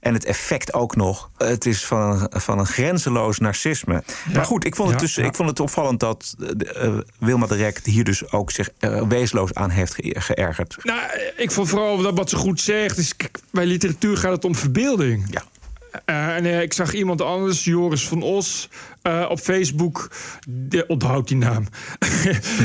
[0.01, 1.31] En het effect ook nog.
[1.37, 4.03] Het is van een, van een grenzeloos narcisme.
[4.33, 5.25] Maar goed, ik vond het, dus, ja.
[5.25, 6.35] ik vond het opvallend dat
[6.75, 10.77] eh, Wilma de Rek hier dus ook zich eh, weesloos aan heeft ge- geërgerd.
[10.83, 11.01] Nou,
[11.37, 12.99] ik vond vooral dat wat ze goed zegt.
[12.99, 13.15] Is,
[13.51, 15.27] bij literatuur gaat het om verbeelding.
[15.31, 15.43] Ja.
[16.05, 18.69] Eh, en eh, ik zag iemand anders, Joris van Os,
[19.09, 20.11] eh, op Facebook.
[20.49, 21.67] De, onthoud die naam.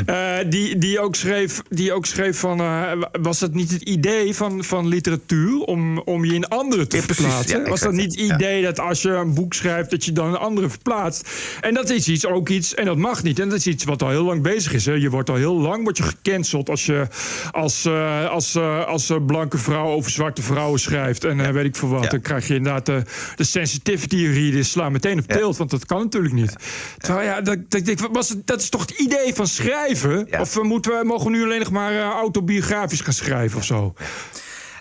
[0.06, 2.60] Eh, die, die, ook schreef, die ook schreef van.
[2.60, 6.96] eh, was dat niet het idee van, van literatuur om, om je in anderen te
[6.96, 7.64] Ja, verplaatsen?
[7.64, 10.28] Ja, was dat niet het idee dat als je een boek schrijft, dat je dan
[10.28, 11.30] een andere verplaatst?
[11.62, 13.40] En dat is iets, ook iets, en dat mag niet.
[13.40, 14.86] En dat is iets wat al heel lang bezig is.
[14.86, 14.94] Hè.
[14.94, 17.08] Je wordt al heel lang wordt je gecanceld als je
[17.52, 17.88] als,
[18.30, 21.24] als, als blanke vrouw over zwarte vrouwen schrijft.
[21.24, 22.12] En weet ik veel wat.
[22.12, 23.02] Dan krijg je inderdaad de,
[23.36, 25.58] de sensitivity readers slaan meteen op tilt.
[25.58, 26.56] Want dat kan natuurlijk niet.
[26.98, 30.28] Terwijl ja, dat, dat, was dat is toch het idee van schrijven?
[30.30, 30.42] Ja.
[30.42, 33.66] Of eh, moeten we, mogen we nu alleen nog maar eh, autobiografisch gaan schrijven of
[33.66, 33.94] zo?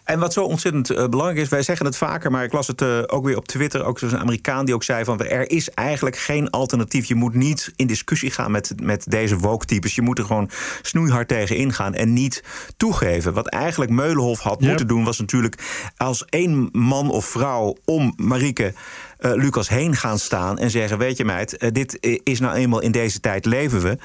[0.04, 3.08] En wat zo ontzettend eh, belangrijk is, wij zeggen het vaker, maar ik las het
[3.08, 3.84] ook weer op Twitter.
[3.84, 7.04] Ook zo'n Amerikaan die ook zei van er is eigenlijk geen alternatief.
[7.04, 9.94] Je moet niet in discussie gaan met, met deze woke-types.
[9.94, 10.50] Je moet er gewoon
[10.82, 12.42] snoeihard tegen ingaan en niet
[12.76, 13.32] toegeven.
[13.32, 14.68] Wat eigenlijk Meulenhof had Yep.
[14.68, 18.74] moeten doen, was natuurlijk als één man of vrouw om Marieke.
[19.22, 22.80] Eh, Lucas heen gaan staan en zeggen: Weet je, meid, eh, dit is nou eenmaal
[22.80, 23.96] in deze tijd leven we.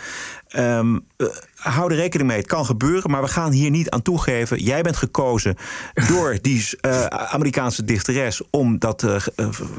[0.50, 0.80] Eh,
[1.56, 4.64] hou er rekening mee, het kan gebeuren, maar we gaan hier niet aan toegeven.
[4.64, 5.56] Jij bent gekozen
[6.08, 9.16] door die eh, Amerikaanse dichteres om dat eh,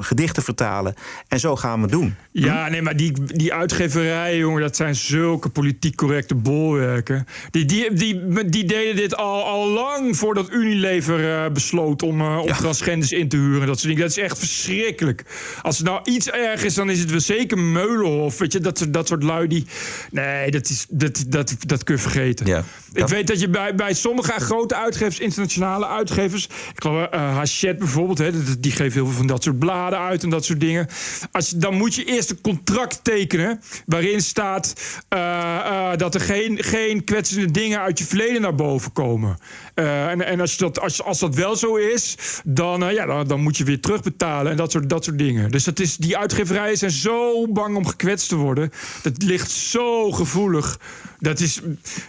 [0.00, 0.94] gedicht te vertalen.
[1.28, 2.14] En zo gaan we het doen.
[2.33, 7.26] Ja, nee, maar die, die uitgeverijen, jongen, dat zijn zulke politiek correcte bolwerken.
[7.50, 13.12] Die, die, die, die deden dit al, al lang voordat Unilever besloot om, om transgenders
[13.12, 13.66] in te huren.
[13.66, 14.09] Dat, soort dingen.
[14.09, 15.24] dat is echt verschrikkelijk.
[15.62, 18.38] Als er nou iets erg is, dan is het wel zeker Meulenhof.
[18.38, 19.66] Weet je, dat, soort- dat soort lui die.
[20.11, 22.47] Nee, dat, dat, dat, dat kun je vergeten.
[22.47, 22.64] Ja.
[22.92, 27.79] Ik weet dat je bij, bij sommige grote uitgevers, internationale uitgevers, ik geloof eh Hachette
[27.79, 30.61] bijvoorbeeld, hè, dat- die geven heel veel van dat soort bladen uit en dat soort
[30.61, 30.87] dingen.
[31.33, 34.72] Als, dan moet je eerst een contract tekenen waarin staat
[35.09, 39.38] eh, dat er geen, geen kwetsende dingen uit je verleden naar boven komen.
[39.74, 43.40] En en als, je dat, als, als dat wel zo is, dan, ja, dan, dan
[43.40, 45.51] moet je weer terugbetalen en dat soort, dat soort dingen.
[45.51, 48.70] Dus dat is, die uitgeverijen zijn zo bang om gekwetst te worden.
[49.03, 50.79] Dat ligt zo gevoelig.
[51.18, 51.61] Dat is.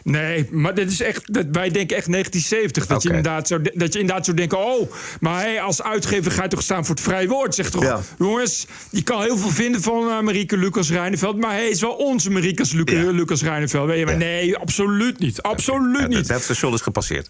[0.04, 1.34] Nee, maar dit is echt.
[1.34, 2.86] Dat, wij denken echt 1970.
[2.88, 4.58] Dat, je inderdaad zo, de- dat je inderdaad zou denken.
[4.66, 7.56] Oh, maar hey, als uitgever ga je toch staan voor het vrij woord?
[7.56, 8.00] Zeg toch, Ja.
[8.18, 11.38] jongens, je kan heel veel vinden van eh, Marieke Lucas Reineveld.
[11.38, 13.12] Maar hey, het is wel onze Marieke Lu- Ja.
[13.12, 13.88] Lucas Reineveld.
[13.88, 15.42] Weet je, maar nee, absoluut niet.
[15.42, 16.28] Absoluut niet.
[16.28, 17.30] Dat station is gepasseerd.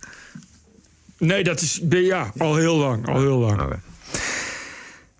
[1.18, 1.82] Nee, dat is.
[1.90, 3.08] Ja, al heel lang.
[3.08, 3.74] Al heel lang.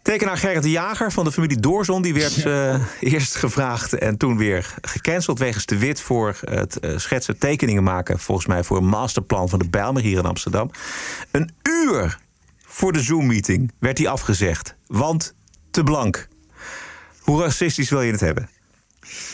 [0.10, 2.02] Tekenaar Gerrit de Jager van de familie Doorzon...
[2.02, 2.82] die werd eh,
[3.14, 5.40] eerst gevraagd en toen weer gecanceld...
[5.40, 8.20] wegens te wit voor het eh, schetsen tekeningen maken...
[8.20, 10.72] volgens mij voor een masterplan van de Bijlmer hier in Amsterdam.
[11.32, 12.18] Een uur
[12.66, 14.76] voor de Zoom-meeting werd hij afgezegd.
[14.88, 15.36] Want
[15.72, 16.28] te blank.
[17.20, 18.50] Hoe racistisch wil je het hebben?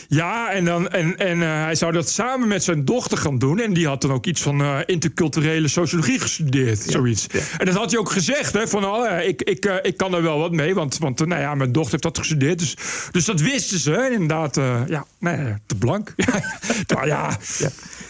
[0.08, 3.60] Ja, en, dan, en, en eh, hij zou dat samen met zijn dochter gaan doen.
[3.60, 6.78] En die had dan ook iets van eh, interculturele sociologie gestudeerd.
[6.78, 7.26] Zoiets.
[7.58, 8.52] En dat had hij ook gezegd.
[8.52, 10.74] Hè, van, oh, ja, ik, ik, eh, ik kan er wel wat mee.
[10.74, 12.58] Want, want eh, nou ja, mijn dochter heeft dat gestudeerd.
[12.58, 12.76] Dus,
[13.10, 13.94] dus dat wisten ze.
[13.94, 16.14] En inderdaad, eh, ja, ja, te blank.
[16.86, 17.38] nou ja,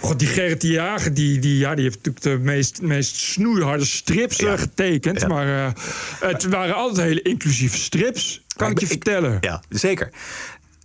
[0.01, 3.85] God, die Gerrit de Jager, die, die, ja, die heeft natuurlijk de meest, meest snoeiharde
[3.85, 5.29] strips eh, getekend.
[5.29, 5.73] Maar eh,
[6.21, 8.45] het waren altijd hele inclusieve strips.
[8.57, 9.39] Kan ik je vertellen.
[9.41, 10.11] Ja, zeker.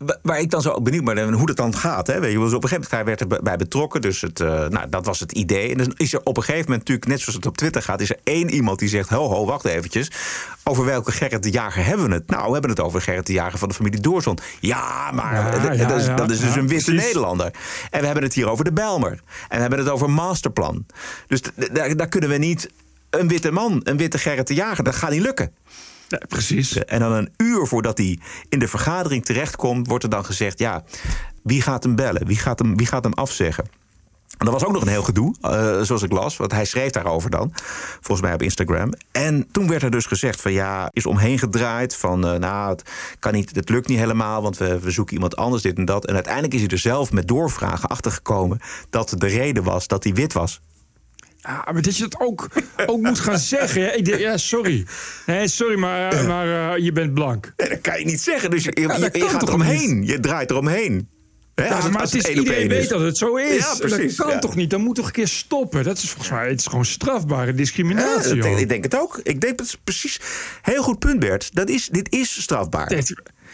[0.06, 2.08] Wa- Waar ik dan zo benieuwd ben hoe dat dan gaat.
[2.08, 2.20] Hè?
[2.20, 4.02] Weet je, dus op een gegeven moment hij werd er bij- bij betrokken.
[4.02, 5.72] Dus het, eh, nou, dat was het idee.
[5.72, 8.02] En dan is er op een gegeven moment natuurlijk, net zoals het op Twitter gaat...
[8.02, 10.12] is er één iemand die zegt, ho, ho, wacht eventjes.
[10.64, 12.28] Over welke Gerrit de Jager hebben we het?
[12.30, 14.38] Nou, we hebben het over Gerrit de Jager van de familie Doorzon.
[14.60, 16.92] Ja, maar Ja, d- ja, dat, is, ja, dat is dus een witte.
[16.92, 17.52] Nederlander.
[17.90, 19.12] En we hebben het hier over de Bijlmer.
[19.12, 20.86] En we hebben het over masterplan.
[21.28, 22.70] Dus daar, daar kunnen we niet...
[23.10, 25.52] Een witte man, een witte Gerrit de Jager, dat gaat niet lukken.
[26.12, 26.78] Ja, precies.
[26.78, 28.20] En dan een uur voordat hij
[28.50, 30.84] in de vergadering terechtkomt, wordt er dan gezegd: ja,
[31.44, 32.28] wie gaat hem bellen?
[32.28, 33.66] Wie gaat hem, wie gaat hem afzeggen?
[34.38, 36.38] En dat was ook nog een heel gedoe, eh, zoals ik las.
[36.38, 37.52] Want hij schreef daarover dan,
[38.00, 38.94] volgens mij op Instagram.
[39.12, 41.96] En toen werd er dus gezegd van ja, is omheen gedraaid.
[41.96, 45.36] Van eh, nou, het, kan niet, het lukt niet helemaal, want we, we zoeken iemand
[45.36, 46.06] anders, dit en dat.
[46.06, 48.60] En uiteindelijk is hij er zelf met doorvragen achtergekomen...
[48.90, 50.62] dat de reden was dat hij wit was.
[51.42, 52.48] Ja, maar dat je dat ook,
[52.86, 53.82] ook moet gaan zeggen.
[53.82, 53.92] hè.
[54.18, 54.86] Ja, sorry.
[55.26, 57.54] Nee, sorry, maar, eh, maar eh, je bent blank.
[57.58, 58.50] Nee, dat kan je niet zeggen.
[58.50, 58.72] Dus je,
[59.14, 60.06] je, gaat eromheen.
[60.06, 61.10] Je draait eromheen.
[61.56, 63.58] Hè, Ja, als het- maar als het is, iedereen weet dat het zo is.
[63.58, 64.40] Ja, precies, Dat kan ja.
[64.42, 64.70] toch niet?
[64.70, 65.84] Dan moet toch een keer stoppen?
[65.84, 68.36] Dat is volgens mij het is gewoon strafbare Ja, discriminatie.
[68.36, 68.60] dat- joh.
[68.60, 69.20] ik denk het ook.
[69.24, 70.20] Ik denk dat is precies
[70.62, 71.56] heel goed punt, Bert.
[71.56, 72.88] Dat is, dit is strafbaar.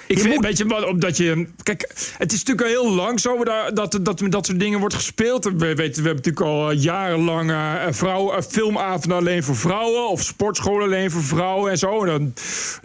[0.08, 1.48] Ik vind, weet je, wat, omdat je.
[1.64, 1.82] Kijk,
[2.18, 4.96] het is natuurlijk al heel lang zo dat, dat, dat met dat soort dingen wordt
[4.96, 5.44] gespeeld.
[5.44, 10.10] We, weten, we hebben natuurlijk al jarenlang uh, vrouwen, filmavonden alleen voor vrouwen.
[10.10, 12.04] Of sportscholen alleen voor vrouwen en zo.
[12.04, 12.34] En dan,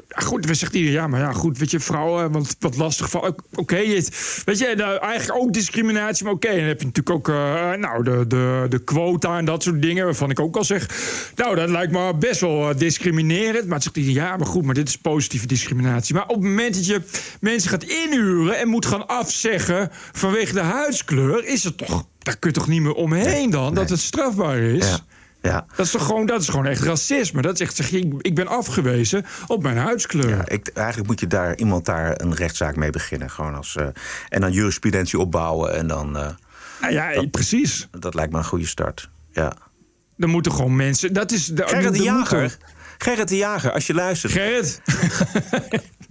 [0.08, 3.20] goed, we zeggen iedereen, ja, maar ja, goed, weet je, vrouwen, want wat lastig van.
[3.20, 3.86] Oké, okay,
[4.44, 6.46] weet je, nou, eigenlijk ook discriminatie, maar oké.
[6.46, 9.82] Okay, dan heb je natuurlijk ook, uh, nou, de, de, de quota en dat soort
[9.82, 10.04] dingen.
[10.04, 10.88] Waarvan ik ook al zeg,
[11.34, 13.64] nou, dat lijkt me best wel discriminerend.
[13.64, 16.14] Maar het zegt iedereen, ja, maar goed, maar dit is positieve discriminatie.
[16.14, 17.00] Maar op het moment dat je
[17.40, 22.06] mensen gaat inhuren en moet gaan afzeggen vanwege de huidskleur, is het toch.
[22.18, 24.88] Daar kun je toch niet meer omheen dan, dat het strafbaar is.
[24.88, 24.98] Ja.
[25.42, 25.66] Ja.
[25.76, 27.42] Dat, is toch gewoon, dat is gewoon echt racisme.
[27.42, 30.28] Dat is echt, zeg, ik, ik ben afgewezen op mijn huidskleur.
[30.28, 33.30] Ja, ik, eigenlijk moet je daar iemand daar een rechtszaak mee beginnen.
[33.30, 33.86] Gewoon als, uh,
[34.28, 35.74] en dan jurisprudentie opbouwen.
[35.76, 36.26] En dan, uh,
[36.80, 37.88] ja, ja dat, precies.
[37.98, 39.08] Dat lijkt me een goede start.
[39.32, 39.52] Ja.
[40.16, 41.12] Dan moeten gewoon mensen.
[41.12, 42.40] Dat is de, Gerrit de, de Jager.
[42.40, 42.58] moeten-
[42.98, 44.32] Gerrit de Jager, als je luistert.
[44.32, 44.80] Gerrit.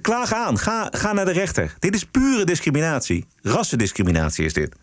[0.00, 0.58] Klaag aan.
[0.58, 1.74] Ga, ga naar de rechter.
[1.78, 3.26] Dit is pure discriminatie.
[3.42, 4.74] Rassendiscriminatie is dit.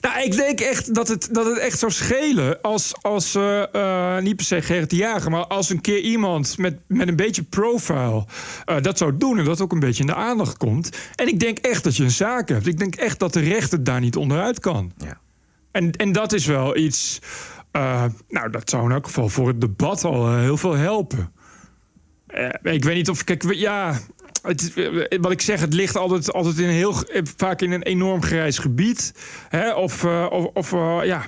[0.00, 4.36] Nou, ik denk echt dat het, dat het echt zou schelen als, als eh, niet
[4.36, 8.24] per se Gerrit de Jager, maar als een keer iemand met, met een beetje profile
[8.64, 10.96] eh, dat zou doen en dat ook een beetje in de aandacht komt.
[11.14, 12.66] En ik denk echt dat je een zaak hebt.
[12.66, 14.92] Ik denk echt dat de rechter daar niet onderuit kan.
[14.96, 15.20] Ja.
[15.72, 17.18] En, en dat is wel iets.
[18.28, 21.32] nou, dat zou in elk geval voor het debat al heel veel helpen.
[22.36, 23.24] Eh, ik weet niet of.
[23.24, 23.98] Kijk, ja.
[24.46, 26.94] Het, eh, wat ik zeg, het ligt altijd, altijd in een heel,
[27.36, 29.12] vaak in een enorm grijs gebied.
[29.48, 29.74] Hè?
[29.74, 31.26] Of, eh, of, of eh, ja,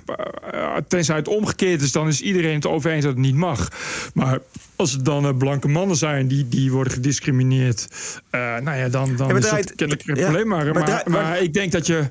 [0.88, 3.68] tenzij het omgekeerd is, dan is iedereen het over eens dat het niet mag.
[4.14, 4.38] Maar
[4.76, 7.88] als het dan blanke mannen zijn die, die worden gediscrimineerd,
[8.30, 10.46] nou ja, dan, dan Ja, is het kennelijk geen ja, probleem.
[10.46, 12.08] Maar, maar maar, draai- maar, maar- ik denk dat je,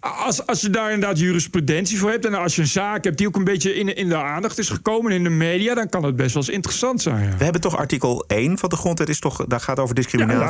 [0.00, 3.26] als, als je daar inderdaad jurisprudentie voor hebt en als je een zaak hebt die
[3.26, 6.16] ook een beetje in, in de aandacht is gekomen in de media, dan kan het
[6.16, 7.24] best wel eens interessant zijn.
[7.24, 7.36] Ja.
[7.36, 10.43] We hebben toch artikel 1 van de grondwet, is toch, daar gaat over discriminatie.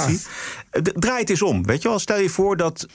[0.71, 1.65] Eh, d- Draai het eens om.
[1.67, 2.87] Weet je wel, stel je voor dat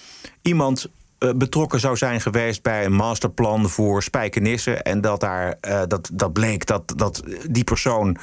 [0.42, 4.82] iemand eh, betrokken zou zijn geweest bij een masterplan voor spijkenissen.
[4.84, 8.18] En dat, daar, eh, dat, dat bleek dat, dat die persoon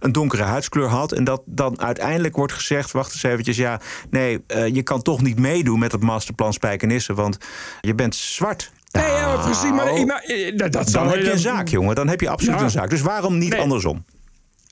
[0.00, 1.12] een donkere huidskleur had.
[1.12, 5.22] En dat dan uiteindelijk wordt gezegd: wacht eens eventjes, ja, nee, eh, je kan toch
[5.22, 7.36] niet meedoen met het masterplan spijkenissen, want
[7.80, 8.72] je bent zwart.
[8.90, 9.70] Nee, ja, precies.
[9.70, 10.24] Maar, Nou, maar,
[10.56, 11.94] dat, dat dan heb je een zaak, jongen.
[11.94, 12.64] Dan heb je absoluut Ja.
[12.64, 12.90] een zaak.
[12.90, 13.60] Dus waarom niet Nee.
[13.60, 14.04] andersom?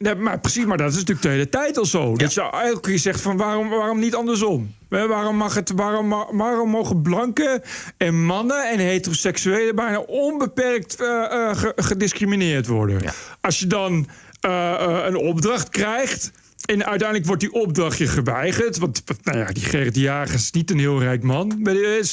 [0.00, 2.16] Nee, maar precies, maar dat is natuurlijk de hele tijd al zo.
[2.16, 4.74] Dat je elke keer zegt van waarom, waarom niet andersom?
[4.88, 7.62] Waarom, mag het, waarom, waarom mogen blanken
[7.96, 13.00] en mannen en heteroseksuelen bijna onbeperkt eh, eh, ge- gediscrimineerd worden?
[13.40, 14.08] Als je dan
[14.40, 16.30] eh, een opdracht krijgt.
[16.70, 18.78] En uiteindelijk wordt die opdracht je geweigerd.
[18.78, 21.58] Want nou ja, die Gerrit de Jager is niet een heel rijk man.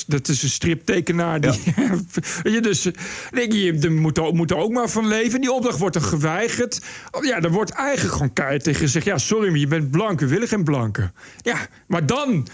[0.08, 1.42] Dat is een striptekenaar.
[1.42, 1.52] Die,
[2.54, 2.82] je, dus
[3.32, 5.42] denk je, je moet er, moet er ook maar van leven.
[5.42, 6.82] Die opdracht wordt er geweigerd.
[7.12, 9.06] Oh, Ja, er wordt eigenlijk gewoon keihard tegen gezegd...
[9.06, 11.14] ja, sorry, maar je bent blank, we willen geen blanken.
[11.42, 12.48] Ja, maar dan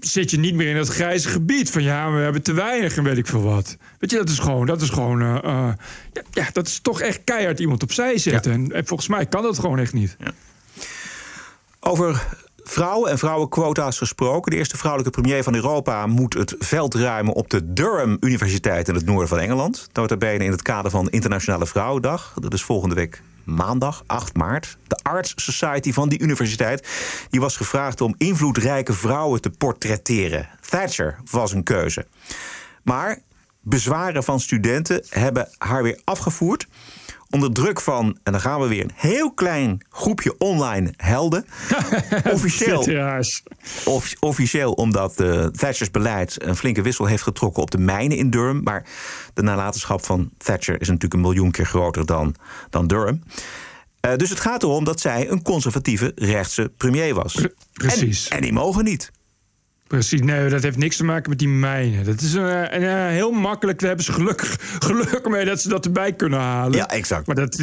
[0.00, 1.70] zit je niet meer in dat grijze gebied...
[1.70, 3.76] van ja, we hebben te weinig en weet ik veel wat.
[3.98, 4.66] Weet je, dat is gewoon...
[4.66, 5.72] Dat is gewoon eh, eh,
[6.12, 8.52] ja, ja, dat is toch echt keihard iemand opzij zetten.
[8.52, 10.16] En, en volgens mij kan dat gewoon echt niet.
[11.84, 14.50] Over vrouwen en vrouwenquota's gesproken.
[14.50, 18.94] De eerste vrouwelijke premier van Europa moet het veld ruimen op de Durham Universiteit in
[18.94, 19.88] het noorden van Engeland.
[19.92, 22.34] Nota bene in het kader van Internationale Vrouwendag.
[22.40, 24.76] Dat is volgende week maandag, 8 maart.
[24.86, 26.88] De Arts Society van die universiteit
[27.30, 30.48] die was gevraagd om invloedrijke vrouwen te portretteren.
[30.68, 32.06] Thatcher was een keuze.
[32.82, 33.18] Maar
[33.60, 36.66] bezwaren van studenten hebben haar weer afgevoerd.
[37.32, 41.44] Onder druk van, en dan gaan we weer, een heel klein groepje online helden.
[42.32, 42.82] officieel,
[43.84, 48.30] of- officieel omdat uh, Thatchers beleid een flinke wissel heeft getrokken op de mijnen in
[48.30, 48.62] Durham.
[48.62, 48.86] Maar
[49.34, 52.34] de nalatenschap van Thatcher is natuurlijk een miljoen keer groter dan,
[52.70, 53.22] dan Durham.
[54.06, 57.46] Uh, dus het gaat erom dat zij een conservatieve rechtse premier was.
[57.72, 58.28] Precies.
[58.28, 59.10] En, en die mogen niet.
[59.92, 62.04] Precies, nee, dat heeft niks te maken met die mijnen.
[62.04, 64.56] Dat is een, een, een heel makkelijk, daar hebben ze gelukkig
[64.88, 66.76] geluk mee dat ze dat erbij kunnen halen.
[66.76, 67.26] Ja, exact.
[67.26, 67.62] Maar dat,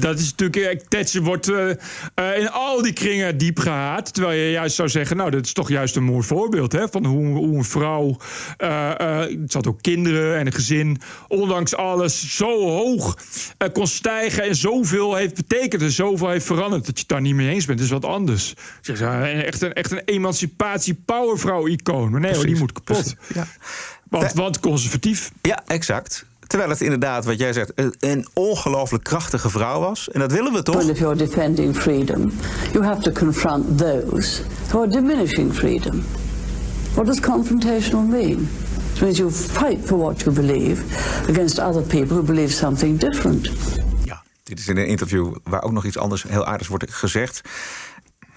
[0.00, 4.14] dat is natuurlijk, Thatcher wordt uh, uh, in al die kringen diep gehaat.
[4.14, 7.04] Terwijl je juist zou zeggen, nou, dat is toch juist een mooi voorbeeld hè, van
[7.04, 8.16] hoe, hoe een vrouw,
[8.58, 13.18] uh, het zat ook kinderen en een gezin, ondanks alles zo hoog
[13.72, 17.34] kon stijgen en zoveel heeft betekend en zoveel heeft veranderd dat je het daar niet
[17.34, 17.78] mee eens bent.
[17.78, 18.54] Dat is wat anders.
[18.82, 20.94] Echt een, echt een emancipatie
[22.10, 23.14] Maar nee, hoor, die moet kapot.
[23.34, 23.46] Ja.
[24.08, 25.32] Want, want conservatief.
[25.42, 26.24] Ja, exact.
[26.46, 30.10] Terwijl het inderdaad, wat jij zegt, een ongelooflijk krachtige vrouw was.
[30.10, 30.74] En dat willen we toch?
[30.74, 32.32] Well, if you're defending freedom,
[32.72, 36.04] you have to confront those who are diminishing freedom.
[36.94, 38.48] What does confrontational mean?
[38.94, 40.82] It means you fight for what you believe
[41.28, 43.50] against other people who believe something different.
[44.04, 47.40] Ja, dit is in een interview waar ook nog iets anders heel aardigs wordt gezegd.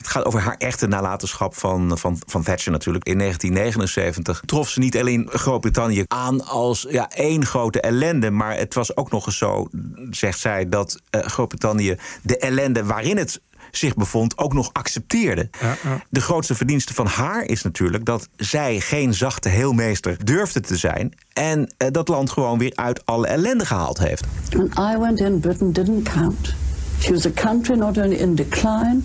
[0.03, 3.05] Het gaat over haar echte nalatenschap van, van, van Thatcher natuurlijk.
[3.05, 8.31] In 1979 trof ze niet alleen Groot-Brittannië aan als ja, één grote ellende...
[8.31, 9.67] maar het was ook nog eens zo,
[10.09, 13.41] zegt zij, dat uh, Groot-Brittannië de ellende waarin het
[13.71, 15.49] zich bevond, ook nog accepteerde.
[15.61, 16.03] Ja, ja.
[16.09, 21.13] De grootste verdienste van haar is natuurlijk dat zij geen zachte heelmeester durfde te zijn.
[21.33, 24.25] En uh, dat land gewoon weer uit alle ellende gehaald heeft.
[24.49, 26.55] When I went in, Britain didn't count.
[26.99, 29.03] She was a country not only in decline,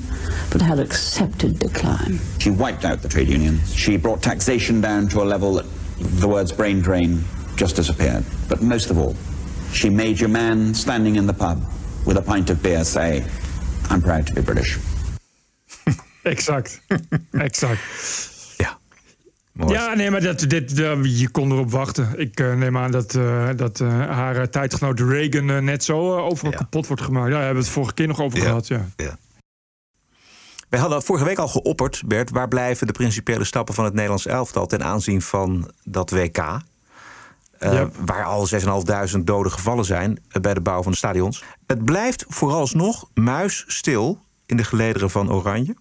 [0.52, 2.18] but had accepted decline.
[2.38, 3.74] She wiped out the trade unions.
[3.74, 5.66] She brought taxation down to a level that
[5.98, 7.24] the words brain drain
[7.56, 8.24] just disappeared.
[8.48, 9.16] But most of all,
[9.72, 11.62] she made your man standing in the pub
[12.06, 13.24] with a pint of beer say,
[13.90, 14.78] I'm proud to be British.
[16.24, 16.80] Exact.
[17.32, 17.80] exact.
[19.58, 19.72] Mooi.
[19.72, 22.18] Ja, nee, maar dat, dit, uh, je kon erop wachten.
[22.18, 26.58] Ik uh, neem aan dat, uh, dat haar tijdgenoot Reagan net zo overal ja.
[26.58, 27.26] kapot wordt gemaakt.
[27.26, 28.44] Ja, daar hebben we het vorige keer nog over Ja.
[28.44, 28.66] gehad.
[28.66, 28.86] Ja.
[28.96, 29.18] Ja.
[30.68, 34.26] Wij hadden vorige week al geopperd, Bert, waar blijven de principiële stappen van het Nederlands
[34.26, 36.60] elftal ten aanzien van dat WK?
[38.04, 38.48] Waar al
[39.18, 41.44] 6.500 doden gevallen zijn bij de bouw van de stadions.
[41.66, 45.76] Het blijft vooralsnog muisstil in de gelederen van Oranje.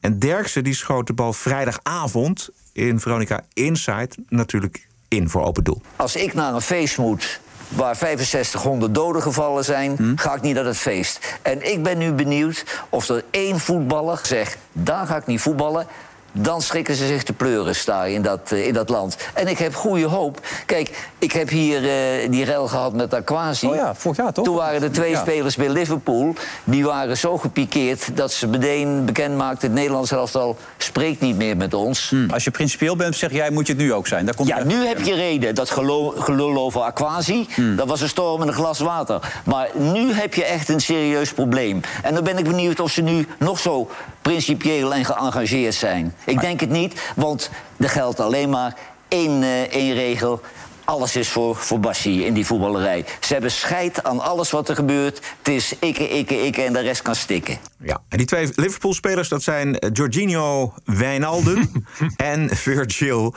[0.00, 5.82] En Derksen die schoot de bal vrijdagavond in Veronica Inside natuurlijk in voor open doel.
[5.96, 10.64] Als ik naar een feest moet waar 6500 doden gevallen zijn, ga ik niet naar
[10.64, 11.38] het feest.
[11.42, 15.86] En ik ben nu benieuwd of er één voetballer zegt: daar ga ik niet voetballen.
[16.32, 19.16] Dan schrikken ze zich te pleuren daar in dat, uh, in dat land.
[19.34, 20.40] En ik heb goede hoop.
[20.66, 23.66] Kijk, ik heb hier uh, die rel gehad met Aquasi.
[23.66, 24.44] Oh ja, vorig jaar toch?
[24.44, 25.20] Toen waren er twee Ja.
[25.20, 26.34] spelers bij Liverpool.
[26.64, 29.68] Die waren zo gepikeerd dat ze meteen bekend maakten...
[29.68, 32.14] het Nederlands elftal spreekt niet meer met ons.
[32.30, 34.24] Als je principieel bent, zeg jij, moet je het nu ook zijn.
[34.24, 35.54] Daar komt Ja, nu heb je reden.
[35.54, 39.40] Dat gelul over Aquasi, dat was een storm in een glas water.
[39.44, 41.80] Maar nu heb je echt een serieus probleem.
[42.02, 43.90] En dan ben ik benieuwd of ze nu nog zo
[44.22, 46.14] principieel en geëngageerd zijn.
[46.26, 48.76] Ik denk het niet, want er geldt alleen maar
[49.08, 50.40] één, eh, één regel.
[50.84, 53.04] Alles is voor, voor Bassi in die voetballerij.
[53.20, 55.20] Ze hebben scheid aan alles wat er gebeurt.
[55.38, 57.58] Het is ikke, ikke, ikke en de rest kan stikken.
[57.78, 61.70] Ja, en die twee Liverpool-spelers, dat zijn eh, Jorginho Wijnaldum
[62.16, 63.34] en Virgil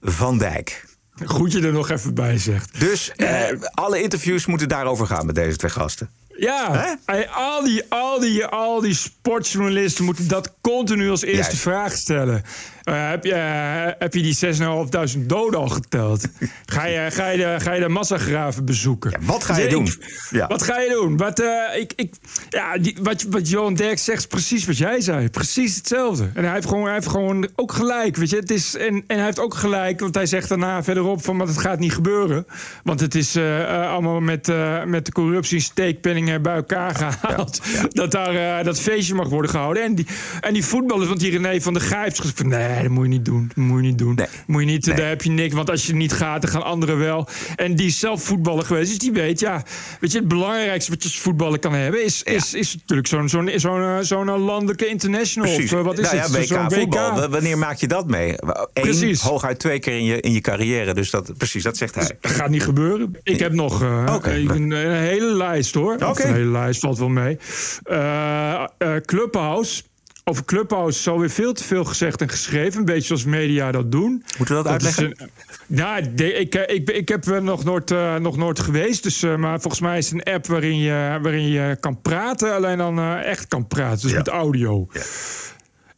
[0.00, 0.84] van Dijk.
[1.24, 2.80] Goed je er nog even bij zegt.
[2.80, 6.10] Dus eh, alle interviews moeten daarover gaan met deze twee gasten.
[6.40, 11.92] Ja, hey, al, die, al, die, al die sportjournalisten moeten dat continu als eerste vraag
[11.92, 12.42] stellen.
[12.84, 16.26] Eh, heb, je, eh, heb je die 6.500 doden al geteld?
[16.66, 19.12] Ga je, ga je, de, ga je de massagraven bezoeken?
[19.20, 19.92] wat ga je Ik- doen?
[20.30, 20.46] Ja.
[20.46, 21.16] Wat ga je doen?
[21.16, 22.14] Wat, eh, ik, ik,
[22.48, 25.28] ja, die, wat, wat Johan Derk zegt is precies wat jij zei.
[25.30, 26.30] Precies hetzelfde.
[26.34, 28.16] En hij heeft gewoon, hij heeft gewoon ook gelijk.
[28.16, 28.36] Weet je?
[28.36, 31.36] Het is, en, en hij heeft ook gelijk, want hij zegt daarna verderop van...
[31.36, 32.46] maar het gaat niet gebeuren.
[32.84, 34.52] Want het is allemaal met,
[34.86, 37.60] met de corruptie steekpenningen bij elkaar gehaald.
[37.88, 39.82] Dat daar dat feestje mag worden gehouden.
[39.82, 40.06] En die,
[40.40, 42.48] en die voetballers, want die René van Gijp zegt van...
[42.80, 43.50] nee, dat moet je niet doen.
[43.54, 44.18] Dat moet je niet doen.
[44.46, 45.54] Moet je niet, daar heb je niks.
[45.54, 47.28] Want als je niet gaat, dan gaan anderen wel.
[47.56, 48.88] En die is zelf voetballer geweest.
[48.88, 49.62] Dus die weet, ja...
[50.00, 52.04] Weet je, het belangrijkste wat je als voetballer kan hebben...
[52.04, 55.48] is, is, is natuurlijk zo'n zo'n zo'n eh, zo'n landelijke international.
[55.48, 55.72] Precies.
[55.72, 56.32] Of, eh, wat is nou het?
[56.32, 57.28] ja, WK Zo'n voetbal.
[57.28, 58.34] Wanneer maak je dat mee?
[58.72, 59.20] Eén, Precies.
[59.20, 60.94] hooguit twee keer in je, in je carrière.
[60.94, 62.10] Dus dat, precies, dat zegt hij.
[62.20, 63.16] Dat gaat niet gebeuren.
[63.22, 65.94] Ik heb nog eh, een hele lijst hoor.
[65.94, 66.22] Oké.
[66.22, 67.38] Een hele lijst valt wel mee.
[67.82, 69.82] Eh, eh, Clubhouse.
[70.30, 72.78] Over Clubhouse is alweer veel te veel gezegd en geschreven.
[72.78, 74.24] Een beetje zoals media dat doen.
[74.38, 75.04] Moeten we dat uitleggen?
[75.16, 75.30] een-
[75.66, 79.02] nou, de- ik, eh, ik, ik heb er nog nooit, eh, nog nooit geweest.
[79.02, 82.54] Dus, eh, maar volgens mij is het een app waarin je, waarin je kan praten.
[82.54, 84.00] Alleen dan eh, echt kan praten.
[84.08, 84.86] Dus met audio.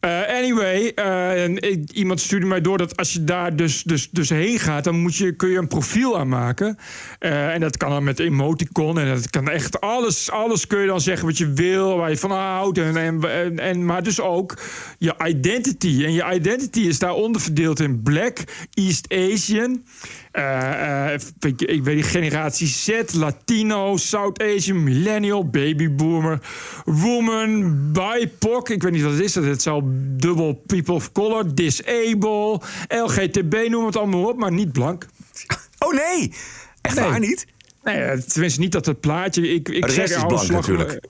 [0.02, 0.78] Eh, anyway,
[1.56, 5.00] ik- iemand stuurde mij door dat als je daar dus, dus, dus heen gaat, dan
[5.00, 6.78] moet je, kun je een profiel aanmaken.
[7.18, 8.98] Eh, en dat kan dan met emoticon.
[8.98, 12.16] En dat kan echt alles, alles kun je dan zeggen wat je wil, waar je
[12.16, 12.78] van houdt.
[12.78, 14.58] En, en, en- maar dus ook
[14.98, 16.04] je identity.
[16.04, 18.38] En je identity is daar onderverdeeld in Black,
[18.74, 19.82] East Asian.
[20.32, 21.20] Eh, eh,
[21.56, 26.40] ik, weet niet, generatie Z, Latino, South Asian, Millennial, Babyboomer,
[26.84, 28.68] Woman, BIPOC.
[28.68, 29.34] Ik weet niet wat het is.
[29.34, 29.82] Het zal
[30.16, 35.06] dubbel People of Color, Disable, LGTB, noem het allemaal op, maar niet blank.
[35.78, 36.32] Oh nee!
[36.80, 37.08] Echt Nee.
[37.08, 37.46] waar niet?
[37.82, 39.48] Nee, eh, tenminste niet dat het plaatje.
[39.48, 41.00] Ik, ik zeg is blank natuurlijk.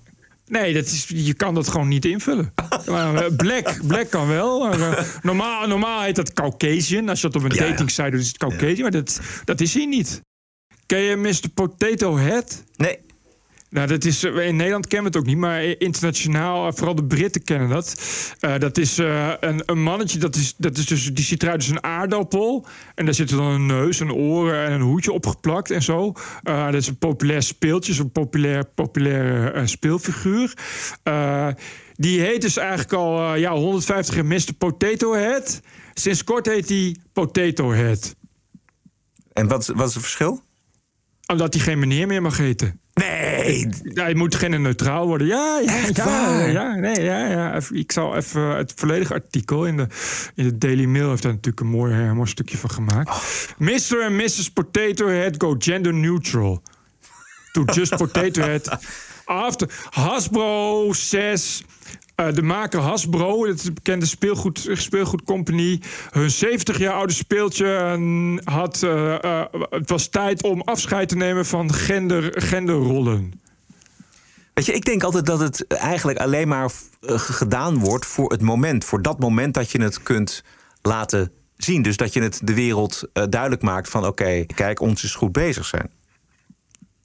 [0.52, 2.52] Nee, dat is, je kan dat gewoon niet invullen.
[2.86, 4.70] Eh, black, black kan wel.
[4.72, 7.08] eh, normaal, normaal heet dat Caucasian.
[7.08, 8.80] Als je dat op een Ja, dating site doet, is het Caucasian.
[8.80, 10.20] Maar dat, dat is hij niet.
[10.86, 11.48] Ken je Mr.
[11.54, 12.64] Potato Head?
[12.76, 12.98] Nee.
[13.72, 16.94] Nou, dat is, eh, in Nederland kennen we het ook niet, maar internationaal, eh, vooral
[16.94, 17.94] de Britten kennen dat.
[18.40, 21.68] Eh, dat is een, een mannetje, dat is, dat is dus, die ziet eruit als
[21.68, 22.66] een aardappel.
[22.94, 26.12] En daar zit er dan een neus, een oren en een hoedje opgeplakt en zo.
[26.42, 30.54] Dat is een populair speeltje, zo'n populair, populaire speelfiguur.
[31.94, 34.52] Die heet dus eigenlijk al ja, 150 jaar Mr.
[34.58, 35.60] Potato Head.
[35.94, 38.14] Sinds kort heet hij Potato Head.
[39.32, 40.42] En wat, wat is het verschil?
[41.26, 42.81] Omdat hij geen meneer meer mag heten.
[42.94, 43.68] Nee!
[43.94, 45.26] Hij moet genderneutraal worden.
[45.26, 46.50] Ja, ja, Echt ja, waar?
[46.50, 47.54] ja, nee, ja, ja.
[47.54, 49.86] Even- Ik zal even het volledige artikel in de,
[50.34, 53.08] in de Daily Mail heeft daar natuurlijk een mooi, eh, mooi stukje van gemaakt.
[53.08, 53.22] Oh.
[53.58, 54.02] Mr.
[54.04, 54.50] and Mrs.
[54.50, 56.62] Potato Head go gender neutral.
[57.52, 58.78] To just Potato Head.
[59.24, 61.64] After Hasbro says.
[62.14, 65.82] Eh, de maker Hasbro, dat een bekende speelgoed, speelgoedcompagnie.
[66.10, 68.82] Hun 70 jaar oude speeltje eh, had.
[68.82, 73.40] eh, eh, het was tijd om afscheid te nemen van gender, genderrollen.
[74.54, 78.84] Weet je, ik denk altijd dat het eigenlijk alleen maar gedaan wordt voor het moment.
[78.84, 80.44] Voor dat moment dat je het kunt
[80.82, 81.82] laten zien.
[81.82, 84.06] Dus dat je het de wereld duidelijk maakt van...
[84.06, 85.90] oké, kijk, ons is goed bezig zijn.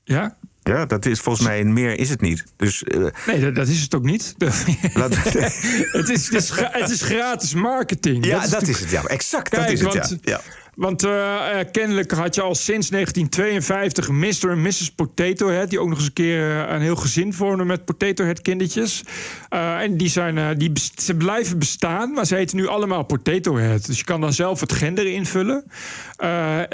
[0.04, 0.38] Ja?
[0.68, 2.44] Ja, dat is volgens mij meer is het niet.
[2.58, 4.36] Dus eh, Nee, dat, dat is het ook niet.
[4.38, 8.26] We- het, is, het, is, het is gratis marketing.
[8.26, 9.04] Ja, dat is het, ja.
[9.04, 10.32] Exact, dat is het, want, ja.
[10.32, 10.42] Ja.
[10.78, 14.52] Want eh, eh, kennelijk had je al sinds 1952 Mr.
[14.52, 14.92] en Mrs.
[14.92, 15.70] Potato Head...
[15.70, 19.04] die ook nog eens een keer eh, een heel gezin vormden met Potato Head kindertjes.
[19.50, 23.86] En die, zijn, die ze blijven bestaan, maar ze heten nu allemaal Potato Head.
[23.86, 25.64] Dus je kan dan zelf het gender invullen.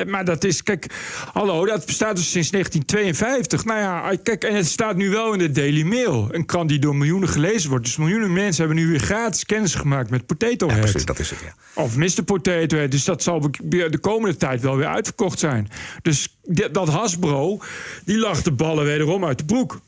[0.08, 0.86] Maar dat is, kijk,
[1.34, 3.66] hallo, dat bestaat dus sinds 1952.
[3.66, 6.28] Nou ja, kijk, en het staat nu wel in de Daily Mail.
[6.32, 7.86] Een krant die door miljoenen gelezen wordt.
[7.86, 10.80] Dus miljoenen mensen hebben nu weer gratis kennis gemaakt met Potato Head.
[10.80, 11.82] precies, dat is het, ja.
[11.82, 12.24] Of Mr.
[12.26, 12.92] Potato Head.
[12.92, 13.50] Dus dat zal
[13.94, 15.70] de komende tijd wel weer uitverkocht zijn.
[16.02, 16.38] Dus
[16.72, 17.60] dat Hasbro,
[18.06, 19.80] die lag de ballen wederom uit de broek.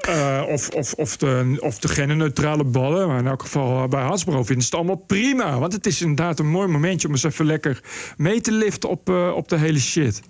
[0.00, 3.08] Eh, of, of, of, de, of de genderneutrale ballen.
[3.08, 5.58] Maar in elk geval eh, bij Hasbro vinden ze het allemaal prima.
[5.58, 7.82] Want het is inderdaad een mooi momentje om eens even lekker
[8.16, 10.20] mee te liften op, eh, op de hele shit.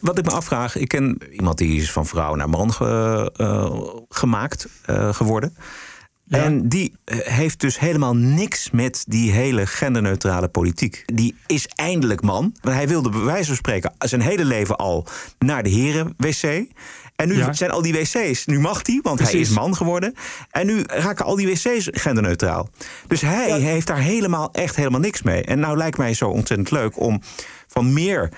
[0.00, 4.68] Wat, ik me afvraag, ik ken iemand die is van vrouw naar man ge- gemaakt
[4.84, 5.12] eh,
[6.40, 11.02] En die eh, heeft dus helemaal niks met die hele genderneutrale politiek.
[11.06, 12.54] Die is eindelijk man.
[12.60, 15.06] Hij wilde bij wijze van spreken zijn hele leven al
[15.38, 16.66] naar de heren-wc.
[17.16, 17.52] En nu Ja.
[17.52, 20.14] zijn al die wc's, nu mag hij, want hij is man geworden.
[20.50, 22.68] En nu raken al die wc's genderneutraal.
[23.06, 25.42] Dus hij heeft daar helemaal, echt helemaal niks mee.
[25.42, 27.20] En nou lijkt mij zo ontzettend leuk om
[27.66, 28.32] van meer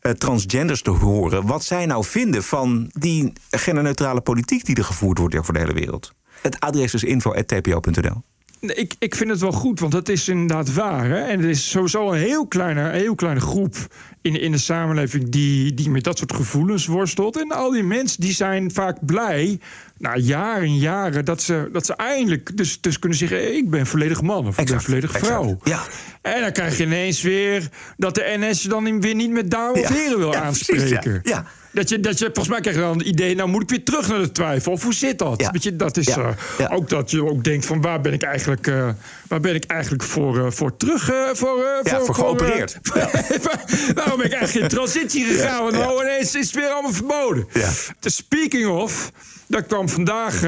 [0.00, 1.46] eh, transgenders te horen...
[1.46, 4.64] wat zij nou vinden van die genderneutrale politiek...
[4.64, 6.12] die er gevoerd wordt over de hele wereld.
[6.42, 8.22] Het adres is info.tpo.nl.
[8.60, 11.04] Ik, ik vind het wel goed, want dat is inderdaad waar.
[11.08, 11.20] Hè?
[11.20, 13.76] En er is sowieso een heel kleine, heel kleine groep
[14.22, 17.40] in, in de samenleving die, die met dat soort gevoelens worstelt.
[17.40, 19.60] En al die mensen die zijn vaak blij,
[19.98, 23.86] na jaren en jaren, dat ze, dat ze eindelijk dus, dus kunnen zeggen: ik ben
[23.86, 25.58] volledig man of ik ben volledig vrouw.
[25.62, 25.82] Ja.
[26.22, 29.80] En dan krijg je ineens weer dat de NS je dan weer niet met of
[29.80, 29.92] Ja.
[29.92, 31.20] heren wil Ja, precies, aanspreken.
[31.22, 31.30] ja.
[31.30, 31.44] Ja.
[31.72, 33.84] Dat je, dat je, volgens mij krijg je dan het idee, nou moet ik weer
[33.84, 34.72] terug naar de twijfel.
[34.72, 35.40] Of hoe zit dat?
[35.40, 35.50] Ja.
[35.50, 36.18] Weet je, dat is Ja.
[36.18, 36.68] eh, Ja.
[36.74, 38.88] ook dat je ook denkt van waar ben ik eigenlijk, eh,
[39.28, 41.04] waar ben ik eigenlijk voor, eh, voor terug?
[41.32, 42.78] voor, Ja, voor geopereerd.
[43.94, 45.62] waarom ben ik eigenlijk in transitie gegaan?
[45.62, 47.46] Want nou ineens is het weer allemaal verboden.
[47.52, 47.68] Ja.
[48.00, 49.12] Speaking of,
[49.46, 50.40] daar kwam vandaag,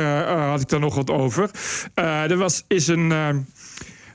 [0.50, 1.50] had ik daar nog wat over.
[1.94, 3.12] Er was, is een...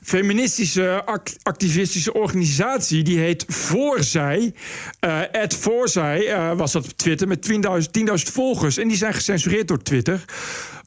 [0.06, 3.02] eh, feministische act- activistische organisatie.
[3.02, 4.54] Die heet Voorzij.
[5.00, 8.76] Eh Ed Voorzij eh, was dat op Twitter met 10.000 10.000 volgers.
[8.78, 10.24] En die zijn gecensureerd door Twitter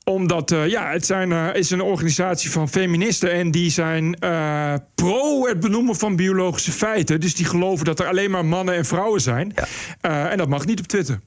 [0.03, 3.31] omdat, eh, ja, het zijn, eh, is een organisatie van feministen...
[3.31, 7.19] en die zijn eh, pro het benoemen van biologische feiten.
[7.19, 9.53] Dus die geloven dat er alleen maar mannen en vrouwen zijn.
[10.01, 11.21] Eh, en dat mag niet op Twitter.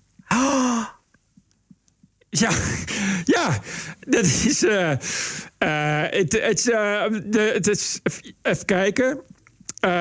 [2.39, 2.51] Ja,
[3.37, 3.59] ja,
[4.01, 4.65] dat is.
[4.65, 8.01] eh, eh, het, eh, de, het is.
[8.43, 9.21] Even kijken.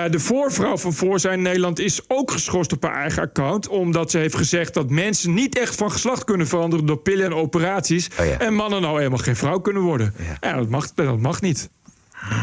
[0.09, 3.67] De voorvrouw van Voorzijn Nederland is ook geschorst op haar eigen account.
[3.67, 7.33] Omdat ze heeft gezegd dat mensen niet echt van geslacht kunnen veranderen door pillen en
[7.33, 8.09] operaties.
[8.39, 10.13] En mannen nou helemaal geen vrouw kunnen worden.
[10.41, 11.69] Ja, dat, mag, dat mag niet.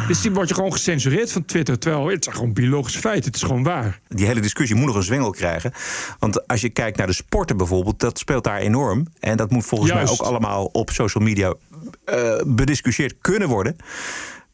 [0.06, 1.78] Dus die wordt je gewoon gecensureerd van Twitter.
[1.78, 3.24] Terwijl het zijn gewoon biologische feiten.
[3.24, 4.00] Het is gewoon waar.
[4.08, 5.72] Die hele discussie moet nog een zwengel krijgen.
[6.18, 9.06] Want als je kijkt naar de sporten bijvoorbeeld, dat speelt daar enorm.
[9.20, 10.04] En dat moet volgens Juist.
[10.04, 11.54] mij ook allemaal op social media
[12.04, 13.76] eh, bediscussieerd kunnen worden.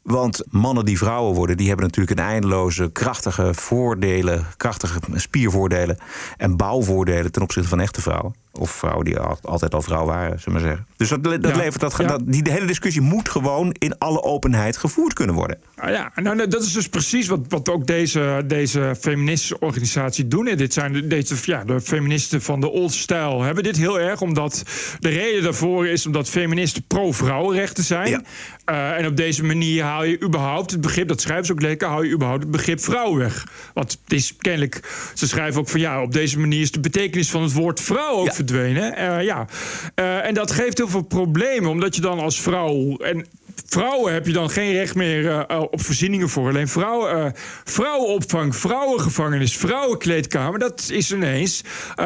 [0.02, 5.98] Want mannen die vrouwen worden, die hebben natuurlijk een eindeloze krachtige voordelen, krachtige spiervoordelen
[6.36, 8.34] en bouwvoordelen ten opzichte van echte vrouwen.
[8.60, 10.86] Of vrouwen die al- altijd al vrouw waren, zullen we maar zeggen.
[10.96, 11.56] Dus dat, dat Ja.
[11.56, 12.06] levert dat, Ja.
[12.06, 15.58] dat, die de hele discussie moet gewoon in alle openheid gevoerd kunnen worden.
[15.76, 20.28] Nou ja, nou, nou, dat is dus precies wat, wat ook deze, deze feministische organisatie
[20.28, 20.46] doen.
[20.46, 24.00] En dit zijn de, deze, ja, de feministen van de old style hebben dit heel
[24.00, 24.20] erg.
[24.20, 24.62] Omdat
[24.98, 28.26] de reden daarvoor is omdat feministen pro-vrouwenrechten zijn.
[28.64, 31.88] Eh, en op deze manier haal je überhaupt het begrip, dat schrijven ze ook lekker,
[31.88, 33.46] haal je überhaupt het begrip vrouw weg.
[33.74, 34.80] Want het is kennelijk,
[35.14, 38.14] ze schrijven ook van ja, op deze manier is de betekenis van het woord vrouw
[38.16, 38.96] ook verdwenen.
[38.96, 39.46] Eh, ja.
[39.94, 42.96] Eh, en dat geeft heel veel problemen, omdat je dan als vrouw.
[42.96, 43.26] En
[43.66, 46.48] vrouwen heb je dan geen recht meer eh, op voorzieningen voor.
[46.48, 47.32] Alleen vrouwen,
[47.64, 50.58] vrouwenopvang, vrouwengevangenis, vrouwenkleedkamer.
[50.58, 51.62] Dat is ineens.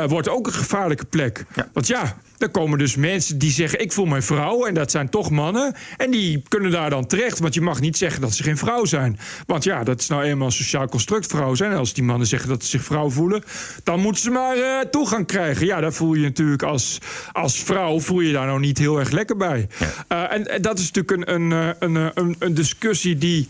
[0.06, 1.44] wordt ook een gevaarlijke plek.
[1.72, 2.16] Want ja.
[2.38, 4.66] Er komen dus mensen die zeggen: Ik voel mij vrouw.
[4.66, 5.74] En dat zijn toch mannen.
[5.96, 7.38] En die kunnen daar dan terecht.
[7.38, 9.18] Want je mag niet zeggen dat ze geen vrouw zijn.
[9.46, 11.70] Want ja, dat is nou eenmaal een sociaal construct vrouw zijn.
[11.70, 13.42] En als die mannen zeggen dat ze zich vrouw voelen.
[13.84, 15.66] dan moeten ze maar eh, toegang krijgen.
[15.66, 16.98] Ja, daar voel je natuurlijk als,
[17.32, 18.00] als vrouw.
[18.00, 19.68] voel je daar nou niet heel erg lekker bij.
[20.08, 23.48] Eh, en, en dat is natuurlijk een, een, eh, een, een, een discussie die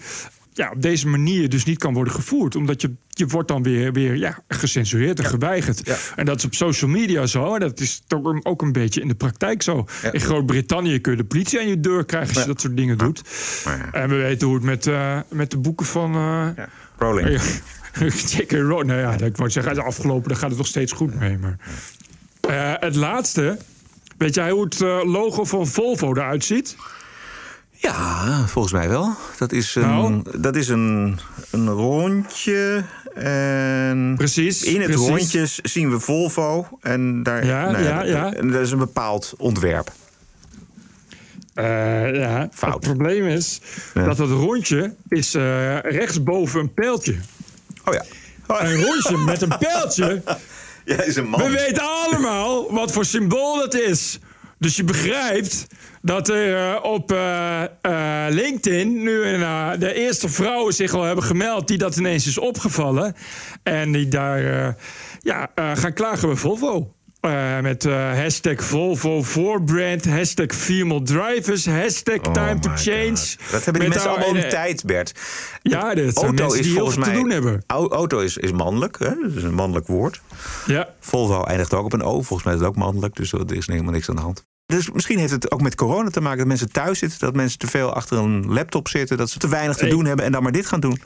[0.52, 2.56] ja, op deze manier dus niet kan worden gevoerd.
[2.56, 5.98] Omdat je, je wordt dan weer, weer ja, gecensureerd en geweigerd.
[6.16, 7.54] En dat is op social media zo.
[7.54, 9.86] En dat is toch ook een beetje in de praktijk zo.
[10.12, 12.34] In Groot-Brittannië kun je de politie aan je deur krijgen...
[12.34, 13.22] als je dat soort dingen doet.
[13.92, 16.14] En we weten hoe het met, eh, met de boeken van...
[16.14, 16.64] eh
[16.98, 17.28] Rowling.
[18.30, 18.52] J.K.
[18.52, 18.86] Rowling.
[18.86, 21.38] Nou ja, ik wou zeggen, de afgelopen, daar gaat het nog steeds goed mee.
[21.38, 21.56] Maar.
[22.40, 23.58] Eh, het laatste...
[24.18, 26.76] Weet jij hoe het eh, logo van Volvo eruit ziet?
[27.70, 29.16] Ja, volgens mij wel.
[29.38, 30.22] Dat is een, Nou?
[30.40, 31.18] dat is een,
[31.50, 32.84] een rondje.
[33.18, 34.62] En precies.
[34.62, 35.08] In het precies.
[35.08, 36.68] rondje zien we Volvo.
[36.80, 39.92] En daar Ja, nou ja, dat is een bepaald ontwerp.
[41.54, 42.72] Eh, ja, Fout.
[42.74, 43.60] Het probleem is
[43.94, 44.04] Ja.
[44.04, 47.14] dat het rondje is eh, rechtsboven een pijltje.
[47.84, 48.04] Oh ja.
[48.46, 50.22] Een rondje met een pijltje.
[50.84, 51.40] Ja, is een man.
[51.42, 54.18] We weten allemaal wat voor symbool dat is.
[54.58, 55.66] Dus je begrijpt
[56.02, 59.22] dat er eh, op eh, eh, LinkedIn nu
[59.78, 63.14] de eerste vrouwen zich al hebben gemeld die dat ineens is opgevallen.
[63.62, 64.76] En die daar
[65.20, 66.97] ja, gaan klagen bij Volvo.
[67.20, 73.08] Eh, met eh, hashtag Volvo voor brand, hashtag female drivers, hashtag time to change.
[73.10, 75.12] Oh Dat hebben die Met mensen allemaal in en, tijd, Bert.
[75.62, 77.62] Ja, dat zijn mensen die heel veel te doen hebben.
[77.66, 79.14] Au- Auto is, is mannelijk, hè?
[79.22, 80.20] dat is een mannelijk woord.
[80.66, 80.88] Ja.
[81.00, 82.12] Volvo eindigt ook op een O.
[82.12, 84.44] Volgens mij is het ook mannelijk, dus er is helemaal niks aan de hand.
[84.66, 87.58] Dus misschien heeft het ook met corona te maken dat mensen thuis zitten, dat mensen
[87.58, 90.42] te veel achter een laptop zitten, dat ze te weinig te doen hebben en dan
[90.42, 91.00] maar dit gaan doen.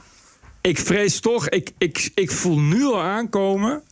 [0.61, 3.83] Ik vrees toch, ik, ik, ik voel nu al aankomen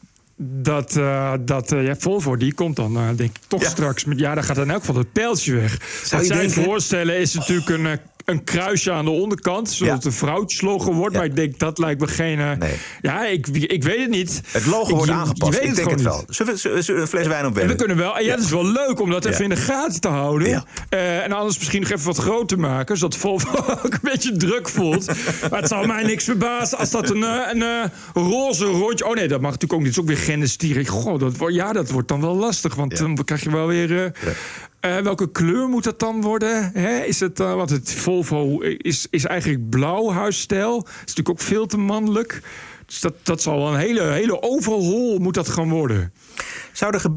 [0.42, 4.18] dat, eh, dat eh, ja, Volvo, die komt dan eh, denk ik toch straks met,
[4.18, 5.78] ja, dan gaat in elk geval het pijltje weg.
[6.10, 6.62] Wat je zij denken?
[6.62, 9.94] voorstellen is natuurlijk een, een kruisje aan de onderkant, zodat Ja.
[9.94, 11.14] het een vrouwtjeslogo wordt.
[11.16, 12.58] Maar ik denk, dat lijkt me geen...
[13.00, 14.40] Ja, ik, ik weet het niet.
[14.50, 15.58] Het logo wordt aangepast.
[15.58, 16.24] Weet ik denk het wel.
[16.28, 17.76] Zullen we, zullen een fles wijn En opwennen?
[17.76, 18.16] we kunnen wel.
[18.16, 20.64] En ja, het is wel leuk om dat even in de gaten te houden.
[20.88, 22.96] En anders misschien nog even wat groter maken.
[22.96, 25.06] Zodat Volvo ook een beetje druk voelt.
[25.50, 29.06] maar het zal mij niks verbazen als dat een, een roze rondje...
[29.06, 29.96] Oh nee, dat mag natuurlijk ook niet.
[29.96, 30.86] Het is ook weer genderstieren.
[30.86, 32.74] Goh, dat, wordt- ja, dat wordt dan wel lastig.
[32.74, 34.04] Want dan krijg je wel weer...
[34.04, 36.70] eh, eh, welke kleur moet dat dan worden?
[36.74, 37.00] Hè?
[37.00, 40.76] Is het, eh, want het Volvo is, is eigenlijk blauw huisstijl.
[40.86, 42.42] is natuurlijk ook veel te mannelijk.
[42.86, 46.12] Dus dat, dat zal een hele, hele overhaul moet dat gaan worden.
[46.72, 47.10] Zouden er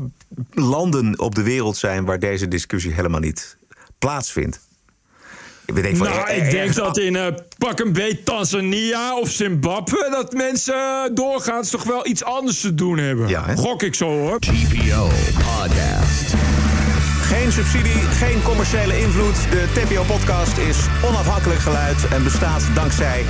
[0.64, 3.58] landen op de wereld zijn waar deze discussie helemaal niet
[4.00, 4.60] plaatsvindt?
[5.78, 7.26] Ik denk van, nou, er- ik denk dat in eh,
[7.58, 10.08] pak een beet Tanzania of Zimbabwe...
[10.12, 13.30] dat mensen eh, doorgaans toch wel iets anders te doen hebben.
[13.58, 14.40] Gok ik zo, hoor.
[14.40, 16.34] TPO Podcast.
[17.22, 19.36] Geen subsidie, geen commerciële invloed.
[19.52, 23.26] De TPO-podcast is onafhankelijk geluid en bestaat dankzij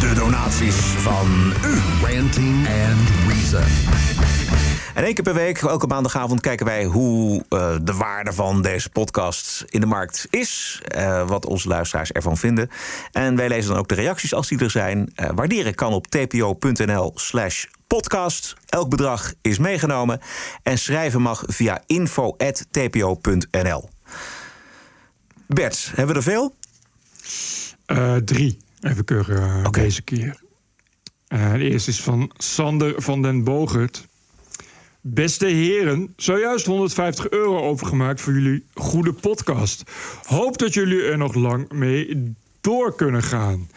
[0.00, 1.78] de donaties van u.
[2.14, 4.73] Ranting and Reason.
[4.94, 8.90] En één keer per week, elke maandagavond, kijken wij hoe eh, de waarde van deze
[8.90, 10.80] podcast in de markt is.
[10.88, 12.68] eh, wat onze luisteraars ervan vinden.
[13.12, 15.12] En wij lezen dan ook de reacties als die er zijn.
[15.14, 18.54] Eh, waarderen kan op tpo.nl slash podcast.
[18.68, 20.20] Elk bedrag is meegenomen.
[20.62, 23.88] En schrijven mag via info.tpo.nl.
[25.46, 26.54] Bert, hebben we er veel?
[28.24, 30.42] Drie, even keuren eh, deze keer.
[31.28, 34.06] De eerste is van Sander van den Bogert.
[35.06, 39.82] Beste heren, zojuist 150 euro overgemaakt voor jullie goede podcast.
[40.22, 43.68] Hoop dat jullie er nog lang mee door kunnen gaan.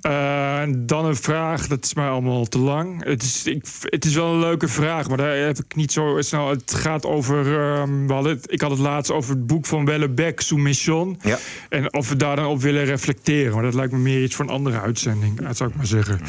[0.00, 3.04] Eh, dan een vraag, dat is mij allemaal te lang.
[3.04, 6.16] Het is, ik, het is wel een leuke vraag, maar daar heb ik niet zo
[6.20, 6.48] snel.
[6.48, 7.38] Het gaat over.
[7.60, 11.18] ehm, we hadden het, ik had het laatst over het boek van Welle Beck, Soumission.
[11.22, 11.38] Ja.
[11.68, 13.54] En of we daar dan op willen reflecteren.
[13.54, 16.20] Maar dat lijkt me meer iets voor een andere uitzending, dat zou ik maar zeggen.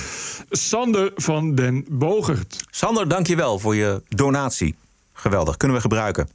[0.49, 2.63] Sander van den Bogert.
[2.69, 4.76] Sander, dank je wel voor je donatie.
[5.13, 6.30] Geweldig, kunnen we gebruiken.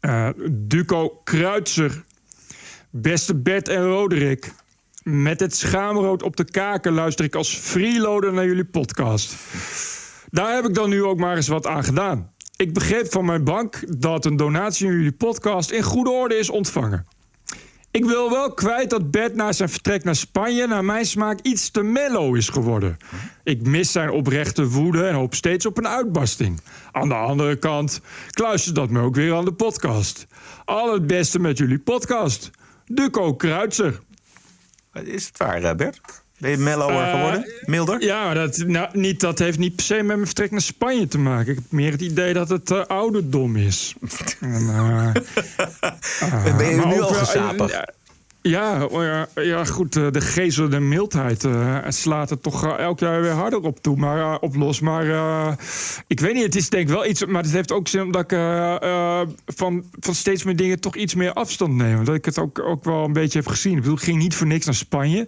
[0.00, 2.04] Eh, Duco Kruitser.
[2.90, 4.52] Beste Bert en Roderick.
[5.02, 9.36] Met het schaamrood op de kaken luister ik als freeloader naar jullie podcast.
[10.30, 12.30] Daar heb ik dan nu ook maar eens wat aan gedaan.
[12.56, 16.50] Ik begreep van mijn bank dat een donatie in jullie podcast in goede orde is
[16.50, 17.06] ontvangen.
[17.90, 20.66] Ik wil wel kwijt dat Bert na zijn vertrek naar Spanje...
[20.66, 22.96] naar mijn smaak iets te mellow is geworden.
[23.44, 26.60] Ik mis zijn oprechte woede en hoop steeds op een uitbarsting.
[26.92, 28.00] Aan de andere kant
[28.30, 30.26] kluistert dat me ook weer aan de podcast.
[30.64, 32.50] Al het beste met jullie podcast.
[32.84, 34.00] Duco Kruitser.
[34.92, 36.00] Is het waar, eh, Bert?
[36.38, 37.46] Ben je mellower Eh, geworden?
[37.64, 38.02] Milder?
[38.02, 41.18] Ja, dat, nou, niet, dat heeft niet per se met mijn vertrek naar Spanje te
[41.18, 41.52] maken.
[41.52, 43.94] Ik heb meer het idee dat het eh, ouderdom is.
[44.40, 45.12] En, eh,
[46.56, 47.84] Ben je maar nu al gezapig?
[48.42, 48.88] Ja,
[49.34, 53.30] ja, goed, eh, de gezel de mildheid eh, slaat er toch eh, elk jaar weer
[53.30, 54.80] harder op toe, maar op los.
[54.80, 55.04] Maar
[56.06, 58.32] ik weet niet, het is denk ik wel iets, maar het heeft ook zin omdat
[58.32, 58.38] ik
[59.46, 62.04] van, van steeds meer dingen toch iets meer afstand neem.
[62.04, 63.72] Dat ik het ook, ook wel een beetje heb gezien.
[63.72, 65.26] Ik bedoel, ik ging niet voor niks naar Spanje.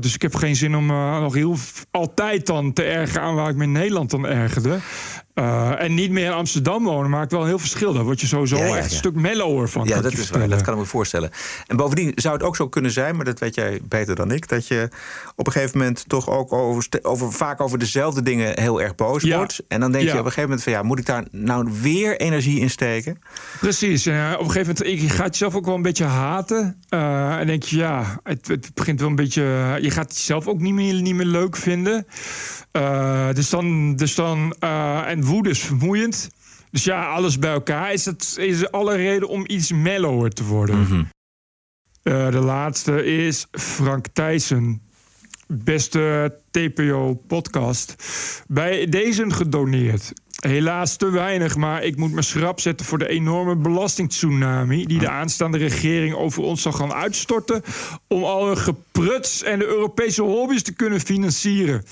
[0.00, 0.86] Dus ik heb geen zin om
[1.20, 1.56] nog heel
[1.90, 4.78] altijd dan te ergeren aan waar ik me in Nederland dan ergerde.
[5.34, 7.92] Eh, en niet meer in Amsterdam wonen maakt wel een heel verschil.
[7.92, 9.86] Daar word je sowieso Ja, ja, echt een stuk mellower van.
[9.86, 10.48] Ja, dat is waar.
[10.48, 11.30] Dat kan ik me voorstellen.
[11.66, 14.48] En bovendien zou het ook zo kunnen zijn, maar dat weet jij beter dan ik,
[14.48, 14.88] dat je
[15.36, 19.22] op een gegeven moment toch ook over, over vaak over dezelfde dingen heel erg boos
[19.22, 19.36] Ja.
[19.36, 19.62] wordt.
[19.68, 22.20] En dan denk je op een gegeven moment van ja, moet ik daar nou weer
[22.20, 23.18] energie in steken?
[23.60, 24.06] Precies.
[24.06, 26.80] Eh, op een gegeven moment je gaat jezelf ook wel een beetje haten.
[26.88, 29.42] Eh, en denk je, ja, het, het begint wel een beetje.
[29.80, 32.06] Je gaat het jezelf ook niet meer, niet meer leuk vinden.
[32.74, 33.96] Eh, dus dan.
[33.96, 36.30] Dus dan eh, en woede is vermoeiend.
[36.70, 41.08] Dus ja, alles bij elkaar is het is alle reden om iets mellower te worden.
[42.02, 44.82] Eh, de laatste is Frank Thijssen.
[45.46, 47.96] Beste TPO-podcast.
[48.46, 50.12] Bij deze gedoneerd.
[50.40, 54.84] Helaas te weinig, maar ik moet me schrap zetten voor de enorme belastingtsunami.
[54.86, 57.62] die de aanstaande regering over ons zal gaan uitstorten.
[58.08, 61.82] om al hun gepruts en de Europese hobby's te kunnen financieren.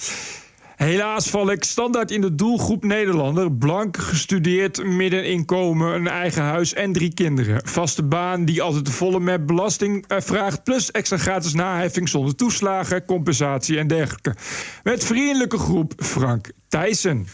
[0.77, 3.53] Helaas val ik standaard in de doelgroep Nederlander.
[3.53, 7.61] Blank, gestudeerd, middeninkomen, een eigen huis en drie kinderen.
[7.65, 10.65] Vaste baan die altijd de volle met belasting eh, vraagt...
[10.65, 14.35] plus extra gratis naheffing zonder toeslagen, compensatie en dergelijke.
[14.83, 17.27] Met vriendelijke groep Frank Thijssen.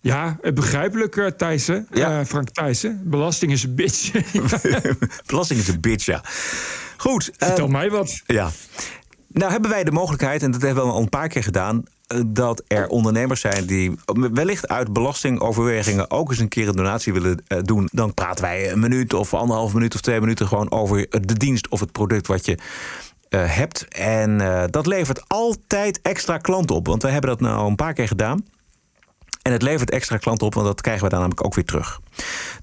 [0.00, 1.86] Ja, eh, begrijpelijk, eh, Thijssen.
[1.90, 3.00] Eh, Frank Thijssen.
[3.04, 4.10] Belasting is een bitch.
[5.26, 6.22] Belasting is een bitch, ja.
[7.00, 7.30] Goed.
[7.36, 8.20] Vertel eh, mij wat.
[8.26, 8.50] Ja.
[9.32, 11.82] Nou hebben wij de mogelijkheid, en dat hebben we al een paar keer gedaan...
[12.06, 13.94] eh, dat er ondernemers zijn die
[14.32, 16.10] wellicht uit belastingoverwegingen...
[16.10, 17.88] ook eens een keer een donatie willen eh, doen.
[17.92, 20.46] Dan praten wij een minuut of anderhalf minuut of twee minuten...
[20.46, 22.58] gewoon over de dienst of het product wat je
[23.28, 23.88] eh, hebt.
[23.88, 24.38] En
[24.70, 26.86] dat levert altijd extra klanten op.
[26.86, 28.44] Want wij hebben dat nou een paar keer gedaan.
[29.42, 32.00] En het levert extra klanten op, want dat krijgen we dan namelijk ook weer terug.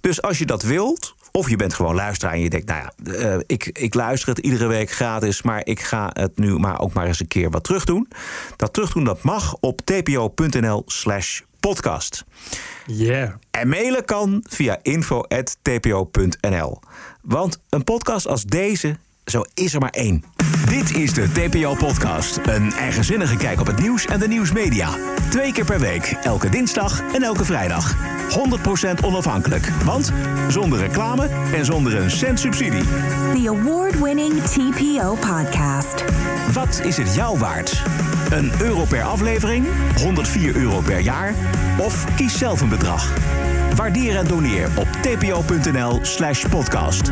[0.01, 3.13] Dus als je dat wilt, of je bent gewoon luisteraar en je denkt, nou ja,
[3.13, 6.93] eh, ik, ik luister het iedere week gratis, maar ik ga het nu maar ook
[6.93, 8.07] maar eens een keer wat terug doen.
[8.55, 12.25] Dat terugdoen, dat mag op tpo.nl slash podcast.
[12.85, 13.33] Yeah.
[13.51, 15.99] En mailen kan via info.tpo.nl.
[17.21, 18.97] Want een podcast als deze,
[19.29, 20.23] zo is er maar één.
[20.69, 22.39] Dit is de TPO-podcast.
[22.45, 24.89] Een eigenzinnige kijk op het nieuws en de nieuwsmedia.
[25.29, 27.95] Twee keer per week, elke dinsdag en elke vrijdag.
[28.99, 30.11] 100% onafhankelijk, want
[30.47, 32.83] zonder reclame en zonder een cent subsidie.
[33.33, 36.03] The award-winning TPO podcast.
[36.53, 37.83] Wat is het jou waard?
[38.29, 39.65] Een euro per aflevering?
[39.97, 41.33] 104 euro per jaar?
[41.79, 43.13] Of kies zelf een bedrag?
[43.75, 47.05] Waardeer en doneer op tpo.nl slash podcast.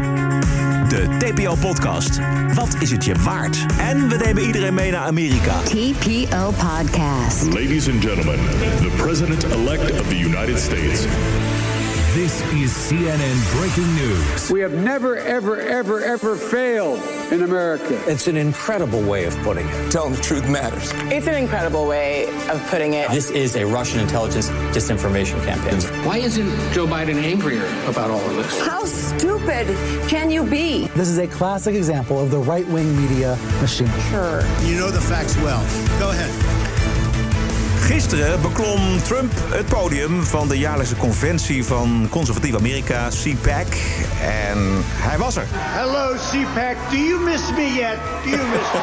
[0.87, 2.19] De TPO-podcast.
[2.53, 3.65] Wat is het je waard?
[3.79, 5.59] En we nemen iedereen mee naar Amerika.
[5.59, 7.43] TPO Podcast.
[7.43, 8.39] Ladies and gentlemen,
[8.81, 11.05] the President-elect of the United States.
[12.15, 14.49] This is CNN breaking news.
[14.49, 18.01] We have never, ever, ever, ever failed in America.
[18.09, 19.91] It's an incredible way of putting it.
[19.91, 20.91] Telling the truth matters.
[21.11, 23.09] It's an incredible way of putting it.
[23.11, 25.81] This is a Russian intelligence disinformation campaign.
[26.05, 28.61] Why isn't Joe Biden angrier about all of this?
[28.61, 29.67] How stupid
[30.07, 30.87] can you be?
[30.95, 33.91] This is a classic example of the right wing media machine.
[34.09, 34.41] Sure.
[34.61, 35.61] You know the facts well.
[35.99, 36.74] Go ahead.
[37.85, 43.67] Gisteren beklom Trump het podium van de jaarlijkse conventie van conservatief Amerika, CPAC.
[44.21, 45.45] En hij was er.
[45.51, 46.75] Hello, CPAC.
[46.89, 47.97] Do you miss me yet?
[48.23, 48.79] Do you miss me?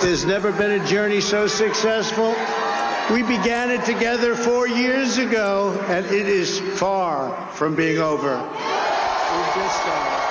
[0.00, 2.34] There's never been a journey so successful.
[3.12, 8.36] We began it together four years ago, and it is far from being over.
[8.36, 10.29] We've just started.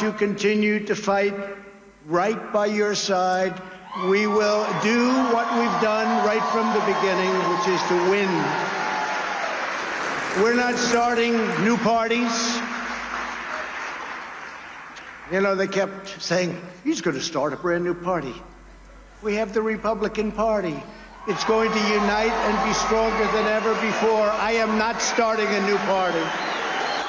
[0.00, 1.34] To continue to fight
[2.06, 3.60] right by your side.
[4.08, 8.30] We will do what we've done right from the beginning, which is to win.
[10.42, 12.32] We're not starting new parties.
[15.30, 18.34] You know, they kept saying, he's going to start a brand new party.
[19.20, 20.82] We have the Republican Party.
[21.28, 24.30] It's going to unite and be stronger than ever before.
[24.30, 26.49] I am not starting a new party.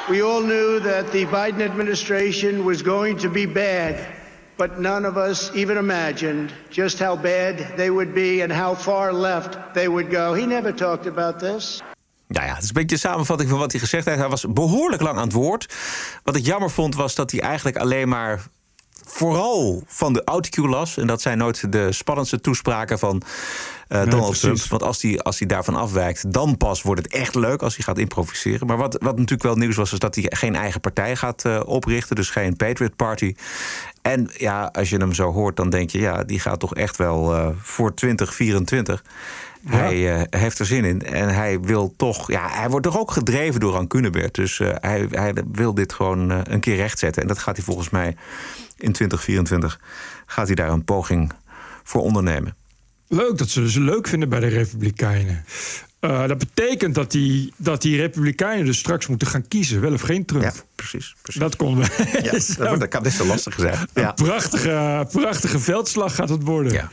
[0.10, 4.08] We all knew that the Biden administration was going to be bad,
[4.56, 9.14] but none of us even imagined just how bad they would be and how far
[9.14, 10.34] left they would go.
[10.34, 11.82] He never talked about this.
[12.28, 14.20] Nou ja, het is een beetje de samenvatting van wat hij gezegd heeft.
[14.20, 15.74] Hij was behoorlijk lang aan het woord.
[16.24, 18.42] Wat ik jammer vond, was dat hij eigenlijk alleen maar
[19.06, 20.98] vooral van de autocue las.
[20.98, 23.22] En dat zijn nooit de spannendste toespraken van
[23.92, 24.60] uh, Donald Trump.
[24.60, 27.84] Want als hij als hij daarvan afwijkt, dan pas wordt het echt leuk als hij
[27.84, 28.68] gaat improviseren.
[28.68, 31.62] Maar wat, wat natuurlijk wel nieuws was, is dat hij geen eigen partij gaat uh,
[31.66, 32.16] oprichten.
[32.16, 33.36] Dus geen Patriot Party.
[34.02, 36.98] En ja, als je hem zo hoort, dan denk je, ja, die gaat toch echt
[36.98, 39.04] wel uh, voor 2024.
[39.62, 39.72] Ja.
[39.72, 41.02] Hij uh, heeft er zin in.
[41.02, 42.32] En hij wil toch.
[42.32, 44.36] Ja, hij wordt toch ook gedreven door Rancunebert.
[44.36, 47.22] Dus uh, hij, hij, wil dit gewoon een keer rechtzetten.
[47.22, 48.08] En dat gaat hij volgens mij
[48.78, 49.80] in 2024.
[50.26, 51.32] Gaat hij daar een poging
[51.84, 52.56] voor ondernemen.
[53.14, 55.46] Leuk dat ze ze leuk vinden bij de Republikeinen.
[56.02, 60.02] Uh, dat betekent dat die, dat die Republikeinen dus straks moeten gaan kiezen, wel of
[60.02, 60.44] geen Trump.
[60.44, 61.16] Ja, precies.
[61.22, 61.42] precies.
[61.42, 62.56] Dat we.
[62.58, 63.88] Ja, dat kan best wel lastig zijn.
[63.94, 64.10] Ja.
[64.10, 66.74] Een prachtige, prachtige veldslag gaat het worden.
[66.74, 66.90] Ja.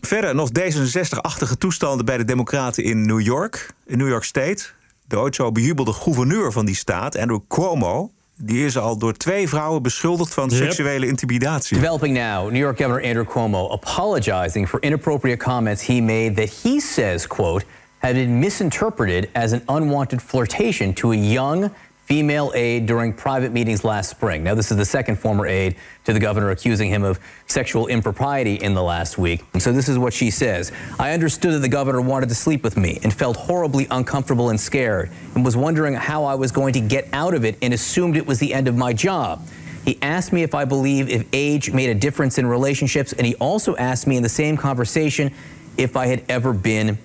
[0.00, 4.64] Verder nog D66-achtige toestanden bij de Democraten in New York, in New York State.
[5.06, 9.48] De ooit zo bejubelde gouverneur van die staat, Andrew Cuomo, die is al door twee
[9.48, 10.58] vrouwen beschuldigd van yep.
[10.58, 11.76] seksuele intimidatie.
[11.76, 16.80] Developing now, New York Governor Andrew Cuomo apologizing for inappropriate comments he made that he
[16.80, 17.64] says, quote,
[17.98, 21.70] had been misinterpreted as an unwanted flirtation to a young
[22.08, 24.42] female aide during private meetings last spring.
[24.42, 28.54] Now, this is the second former aide to the governor accusing him of sexual impropriety
[28.54, 29.44] in the last week.
[29.52, 32.64] And so this is what she says I understood that the governor wanted to sleep
[32.64, 36.72] with me and felt horribly uncomfortable and scared and was wondering how I was going
[36.72, 39.46] to get out of it and assumed it was the end of my job.
[39.84, 43.34] He asked me if I believe if age made a difference in relationships, and he
[43.34, 45.30] also asked me in the same conversation
[45.76, 46.96] if I had ever been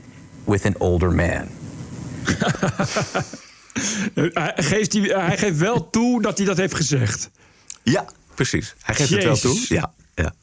[0.46, 1.52] with an older man.
[4.34, 7.30] hij, geeft, hij geeft wel toe dat hij dat heeft gezegd.
[7.84, 8.06] Ja,
[8.36, 8.76] precies.
[8.82, 9.26] Hij geeft Jezus.
[9.32, 9.66] het wel toe.
[9.68, 10.34] Ja, ja.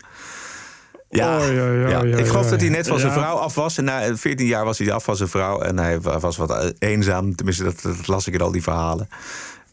[1.11, 2.03] Ja, Oh, ja, ja, ja.
[2.05, 3.79] ja, ik geloof dat hij net van zijn vrouw af was.
[3.79, 5.61] En na 14 jaar was hij af van zijn vrouw.
[5.61, 7.35] En hij was wat eenzaam.
[7.35, 9.09] Tenminste, dat, dat las ik in al die verhalen.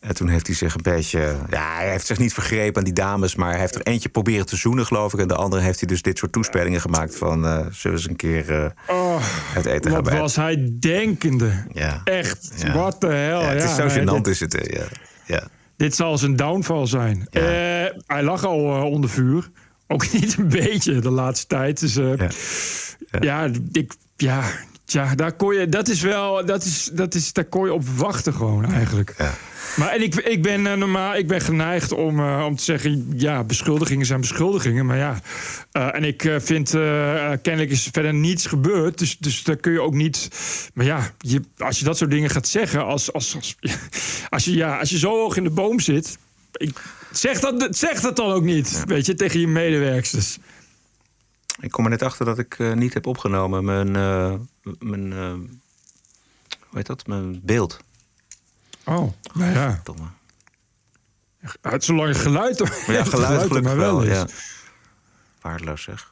[0.08, 1.36] En toen heeft hij zich een beetje.
[1.49, 3.36] Ja, hij heeft zich niet vergrepen aan die dames.
[3.36, 5.20] Maar hij heeft er eentje proberen te zoenen, geloof ik.
[5.20, 7.16] En de andere heeft hij dus dit soort toespelingen gemaakt.
[7.18, 9.16] Van eh, zullen we eens een keer eh, Oh,
[9.53, 11.64] het eten gaan wat was hij denkende.
[11.74, 12.01] Ja.
[12.03, 12.74] Echt, Ja.
[12.74, 13.41] wat de hel.
[13.41, 14.53] Ja, het is zo gênant, dit- is het.
[14.53, 14.86] hè, Ja.
[15.26, 15.43] Ja.
[15.78, 17.28] Dit zal zijn downfall zijn.
[17.32, 17.43] Eh,
[18.08, 19.49] hij lag al eh, onder vuur.
[19.88, 21.80] Ook niet een beetje de laatste tijd.
[21.80, 22.12] Dus eh,
[23.20, 23.49] ja.
[23.72, 24.43] ik, ja,
[24.88, 27.88] tja, daar kon je, dat is wel, dat is, dat is, daar kon je op
[27.88, 29.15] wachten gewoon eigenlijk.
[29.75, 33.13] Maar en ik, ik ben eh, normaal, ik ben geneigd om, eh, om te zeggen,
[33.15, 34.85] ja, beschuldigingen zijn beschuldigingen.
[34.85, 35.19] Maar ja,
[35.71, 36.69] eh, en ik vind,
[37.41, 38.97] kennelijk is verder niets gebeurd.
[38.97, 40.29] Dus, dus daar kun je ook niet.
[40.73, 43.55] Maar ja, je, als je dat soort dingen gaat zeggen, als, als, als,
[44.29, 46.17] als, je, ja, als je zo hoog in de boom zit.
[46.51, 46.81] Ik,
[47.11, 50.38] zeg, dat, zeg dat dan ook niet, weet je, tegen je medewerksters.
[51.59, 53.95] Ik kom er net achter dat ik niet heb opgenomen mijn.
[54.80, 55.34] Mijn eh,
[56.68, 57.07] hoe heet dat?
[57.07, 57.80] Mijn beeld.
[58.86, 59.82] Oh, nou ja.
[61.41, 64.01] Ja, het zolang het geluid, Ja, het geluid er gelukkig maar wel.
[64.03, 64.09] is.
[64.18, 64.28] Ja.
[65.41, 66.09] Waardeloos zeg.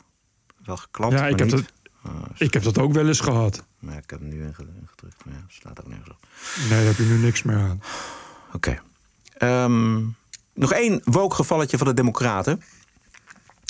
[0.66, 1.72] Wel geklampt, Ja, ik heb, niet.
[2.04, 3.64] dat, ik heb dat ook wel eens gehad.
[3.80, 5.26] Nee, ik heb hem nu inge- ingedrukt.
[5.26, 6.18] Maar ja, slaat ook nergens op.
[6.60, 7.82] Nee, daar heb je nu niks meer aan.
[8.54, 8.82] Oké.
[9.38, 10.04] Ehm,
[10.54, 12.62] nog één woke-gevalletje van de Democraten.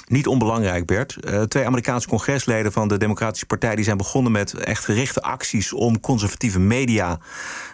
[0.07, 1.15] Niet onbelangrijk, Bert.
[1.15, 3.75] Eh, twee Amerikaanse congresleden van de Democratische Partij...
[3.75, 5.73] die zijn begonnen met echt gerichte acties...
[5.73, 7.19] om conservatieve media,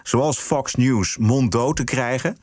[0.04, 2.38] zoals Fox News, monddood te krijgen.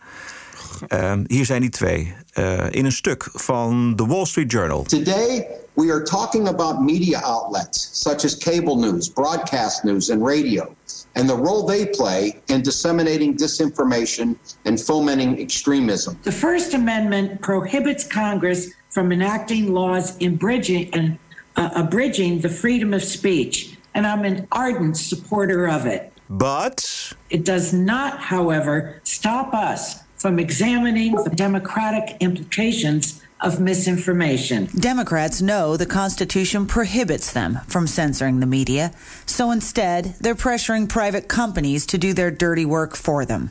[0.89, 2.15] Ehm, hier zijn die twee.
[2.33, 4.83] Eh, in een stuk van The Wall Street Journal.
[4.83, 10.75] Today, we are talking about media outlets such as cable news, broadcast news, and radio,
[11.13, 16.19] and the role they play in disseminating disinformation and fomenting extremism.
[16.23, 18.67] The First Amendment prohibits Congress
[18.99, 21.17] from enacting laws abridging, and,
[21.55, 26.13] uh, abridging the freedom of speech, and I'm an ardent supporter of it.
[26.29, 34.69] But It does not, however, stop us from examining the democratic implications of misinformation.
[34.75, 38.91] Democrats know the Constitution prohibits them from censoring the media,
[39.25, 43.51] so instead, they're pressuring private companies to do their dirty work for them.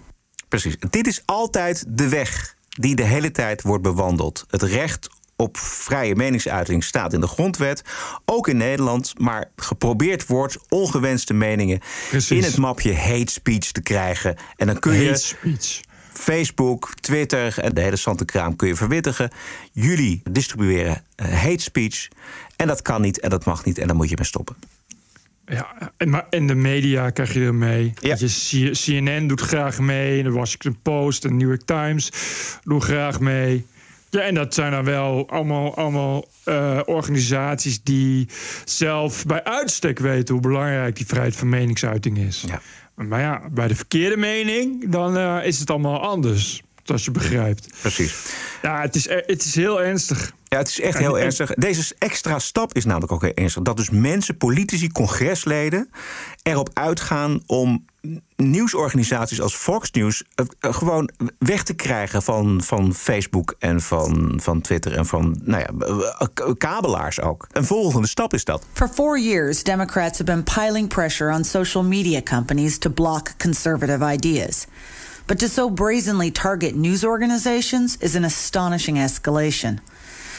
[0.50, 0.76] Precies.
[0.90, 4.46] Dit is altijd de weg die de hele tijd wordt bewandeld.
[4.50, 7.82] Het recht op vrije meningsuiting staat in de grondwet,
[8.26, 11.80] ook in Nederland, maar geprobeerd wordt ongewenste meningen
[12.30, 14.36] in het mapje hate speech te krijgen.
[14.56, 15.82] En dan kun je Hate speech.
[16.14, 19.32] Facebook, Twitter en de hele Santekraam kun je verwittigen.
[19.72, 22.08] Jullie distribueren eh, hate speech
[22.56, 24.56] en dat kan niet en dat mag niet en daar moet je mee stoppen.
[25.46, 27.94] Ja, en, maar in de media krijg je er mee.
[28.00, 28.16] Ja.
[28.20, 30.24] Je, CNN doet graag mee.
[30.24, 32.12] De Washington Post en New York Times
[32.64, 33.66] doen graag mee.
[34.10, 38.28] Ja, en dat zijn dan wel allemaal, allemaal eh, organisaties die
[38.66, 42.46] zelf bij uitstek weten hoe belangrijk die vrijheid van meningsuiting is.
[42.96, 46.62] Maar ja, bij de verkeerde mening, dan eh, is het allemaal anders.
[46.92, 47.68] Als je begrijpt.
[47.82, 48.16] Precies.
[48.62, 50.32] Ja, het is, eh, het is heel ernstig.
[50.48, 51.54] Ja, het is echt heel en- ernstig.
[51.54, 53.64] Deze extra stap is namelijk ook heel ernstig.
[53.64, 55.90] Dat dus mensen, politici, congresleden
[56.44, 57.86] erop uitgaan om
[58.36, 61.10] nieuwsorganisaties als Fox News eh, eh, gewoon
[61.40, 66.28] weg te krijgen van, van Facebook en van, van Twitter en van nou ja,
[66.58, 67.48] kabelaars ook.
[67.52, 68.66] Een volgende stap is dat.
[68.74, 74.12] For four years, Democrats have been piling pressure on social media companies to block conservative
[74.14, 74.66] ideas.
[75.28, 79.80] But to so brazenly target news organizations is an astonishing escalation.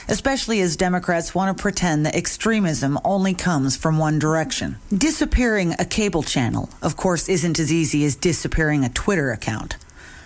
[0.09, 4.76] Especially as Democrats want to pretend that extremism only comes from one direction.
[4.97, 9.76] Disappearing a cable channel, of course, isn't as easy as disappearing a Twitter account.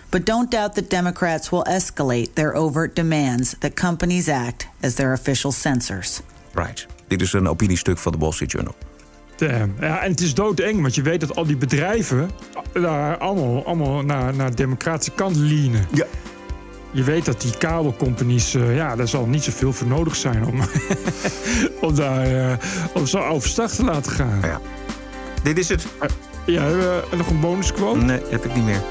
[0.09, 5.11] But don't doubt that Democrats will escalate their overt demands that companies act as their
[5.11, 6.21] official censors.
[6.55, 6.87] Right.
[7.07, 8.75] Dit is een opiniestuk van de Wall Street Journal.
[9.47, 9.75] Damn.
[9.79, 12.29] Ja, en het is doodeng, want je weet dat al die bedrijven
[12.73, 15.87] daar allemaal, allemaal naar, naar de democratische kant leanen.
[15.91, 16.05] Ja.
[16.91, 20.61] Je weet dat die kabelcompanies, eh, ja, daar zal niet zoveel voor nodig zijn om,
[21.87, 22.57] om daar eh,
[22.93, 24.39] om zo overstag te laten gaan.
[24.41, 24.61] Ja.
[25.43, 25.85] Dit is het.
[26.45, 27.99] Ja, hebben we nog een bonusquote?
[27.99, 28.81] Nee, heb ik niet meer.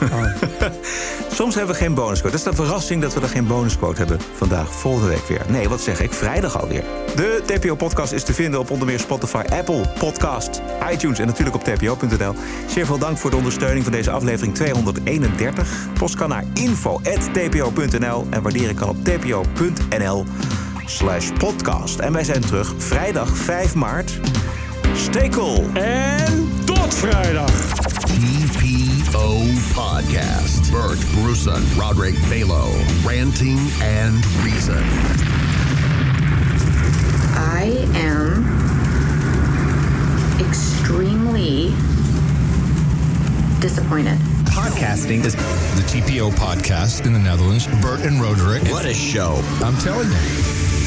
[1.38, 2.36] Soms hebben we geen bonusquote.
[2.36, 4.72] Dat is de verrassing dat we er geen bonusquote hebben vandaag.
[4.72, 5.42] Volgende week weer.
[5.48, 6.12] Nee, wat zeg ik?
[6.12, 6.84] Vrijdag alweer.
[7.16, 11.64] De TPO-podcast is te vinden op onder meer Spotify, Apple Podcast, iTunes en natuurlijk op
[11.64, 12.34] tpo.nl.
[12.68, 15.86] Zeer veel dank voor de ondersteuning van deze aflevering 231.
[15.98, 20.24] Post kan naar info.tpo.nl en waarderen kan op tpo.nl
[20.86, 21.98] slash podcast.
[21.98, 24.20] En wij zijn terug vrijdag 5 maart.
[24.94, 25.64] Stay cool.
[25.74, 27.50] En tot vrijdag.
[27.50, 29.36] TPO
[29.74, 30.70] Podcast.
[30.70, 32.70] Bert Bruson, Roderick Balo,
[33.04, 34.82] Ranting and Reason.
[37.36, 38.44] I am
[40.38, 41.74] extremely
[43.60, 44.18] disappointed.
[44.44, 47.66] Podcasting is the TPO podcast in the Netherlands.
[47.80, 48.62] Bert and Roderick.
[48.70, 49.42] What a show.
[49.62, 50.79] I'm telling you.